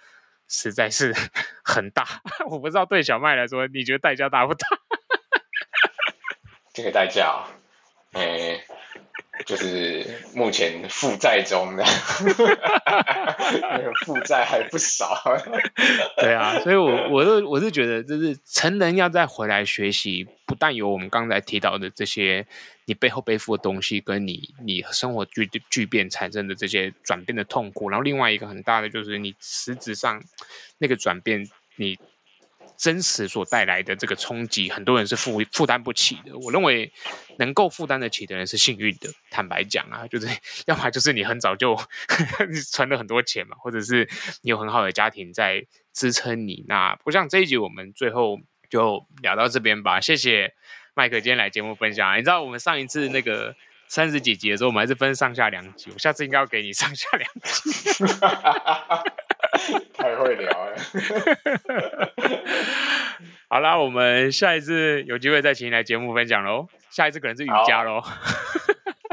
[0.47, 1.13] 实在是
[1.65, 2.05] 很大。
[2.49, 4.67] 我不知道对小麦来说，你觉得代价大不大？
[6.73, 7.43] 这个代价哦，
[8.13, 8.63] 诶。
[9.45, 11.83] 就是目前负债中的，
[13.61, 15.23] 那个负债还不少。
[16.17, 22.45] 对啊，所以我我是我是觉得，就是成人要再回来学习，不但有我们刚才提到的这些
[22.85, 30.21] 你背后背负的东西，跟你你生活巨巨变产生的这些转变的痛苦，然后另外一个很大的就是你实质上
[30.77, 31.97] 那个转变，你
[32.79, 36.37] 真实所带来的这个冲击，很多人是负负担不起的。
[36.39, 36.89] 我认为
[37.37, 39.09] 能够负担得起的人是幸运的。
[39.29, 40.27] 坦白讲啊，就是
[40.65, 41.77] 要么就是你很早就
[42.71, 44.09] 存了很多钱嘛，或者是
[44.41, 45.61] 你有很好的家庭在
[45.93, 46.63] 支撑你。
[46.69, 49.99] 那不像这一集，我们最后就聊到这边吧。
[49.99, 50.53] 谢谢
[50.95, 52.17] 麦克今天来节目分享。
[52.17, 53.53] 你知道我们上一次那个。
[53.91, 55.89] 三十几集的时候，我们还是分上下两集。
[55.91, 57.71] 我下次应该要给你上下两集。
[59.93, 60.75] 太会聊了。
[63.49, 66.67] 好啦，我们下一次有机会再请你来节目分享喽。
[66.89, 68.01] 下一次可能是瑜伽喽。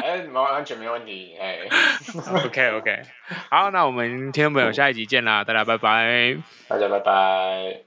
[0.03, 1.37] 哎，完全没问题。
[1.41, 1.59] 哎，
[2.45, 3.03] OK OK。
[3.51, 6.37] 好，那我们听众朋友下一集见啦，大家拜拜。
[6.69, 7.81] 大家拜拜。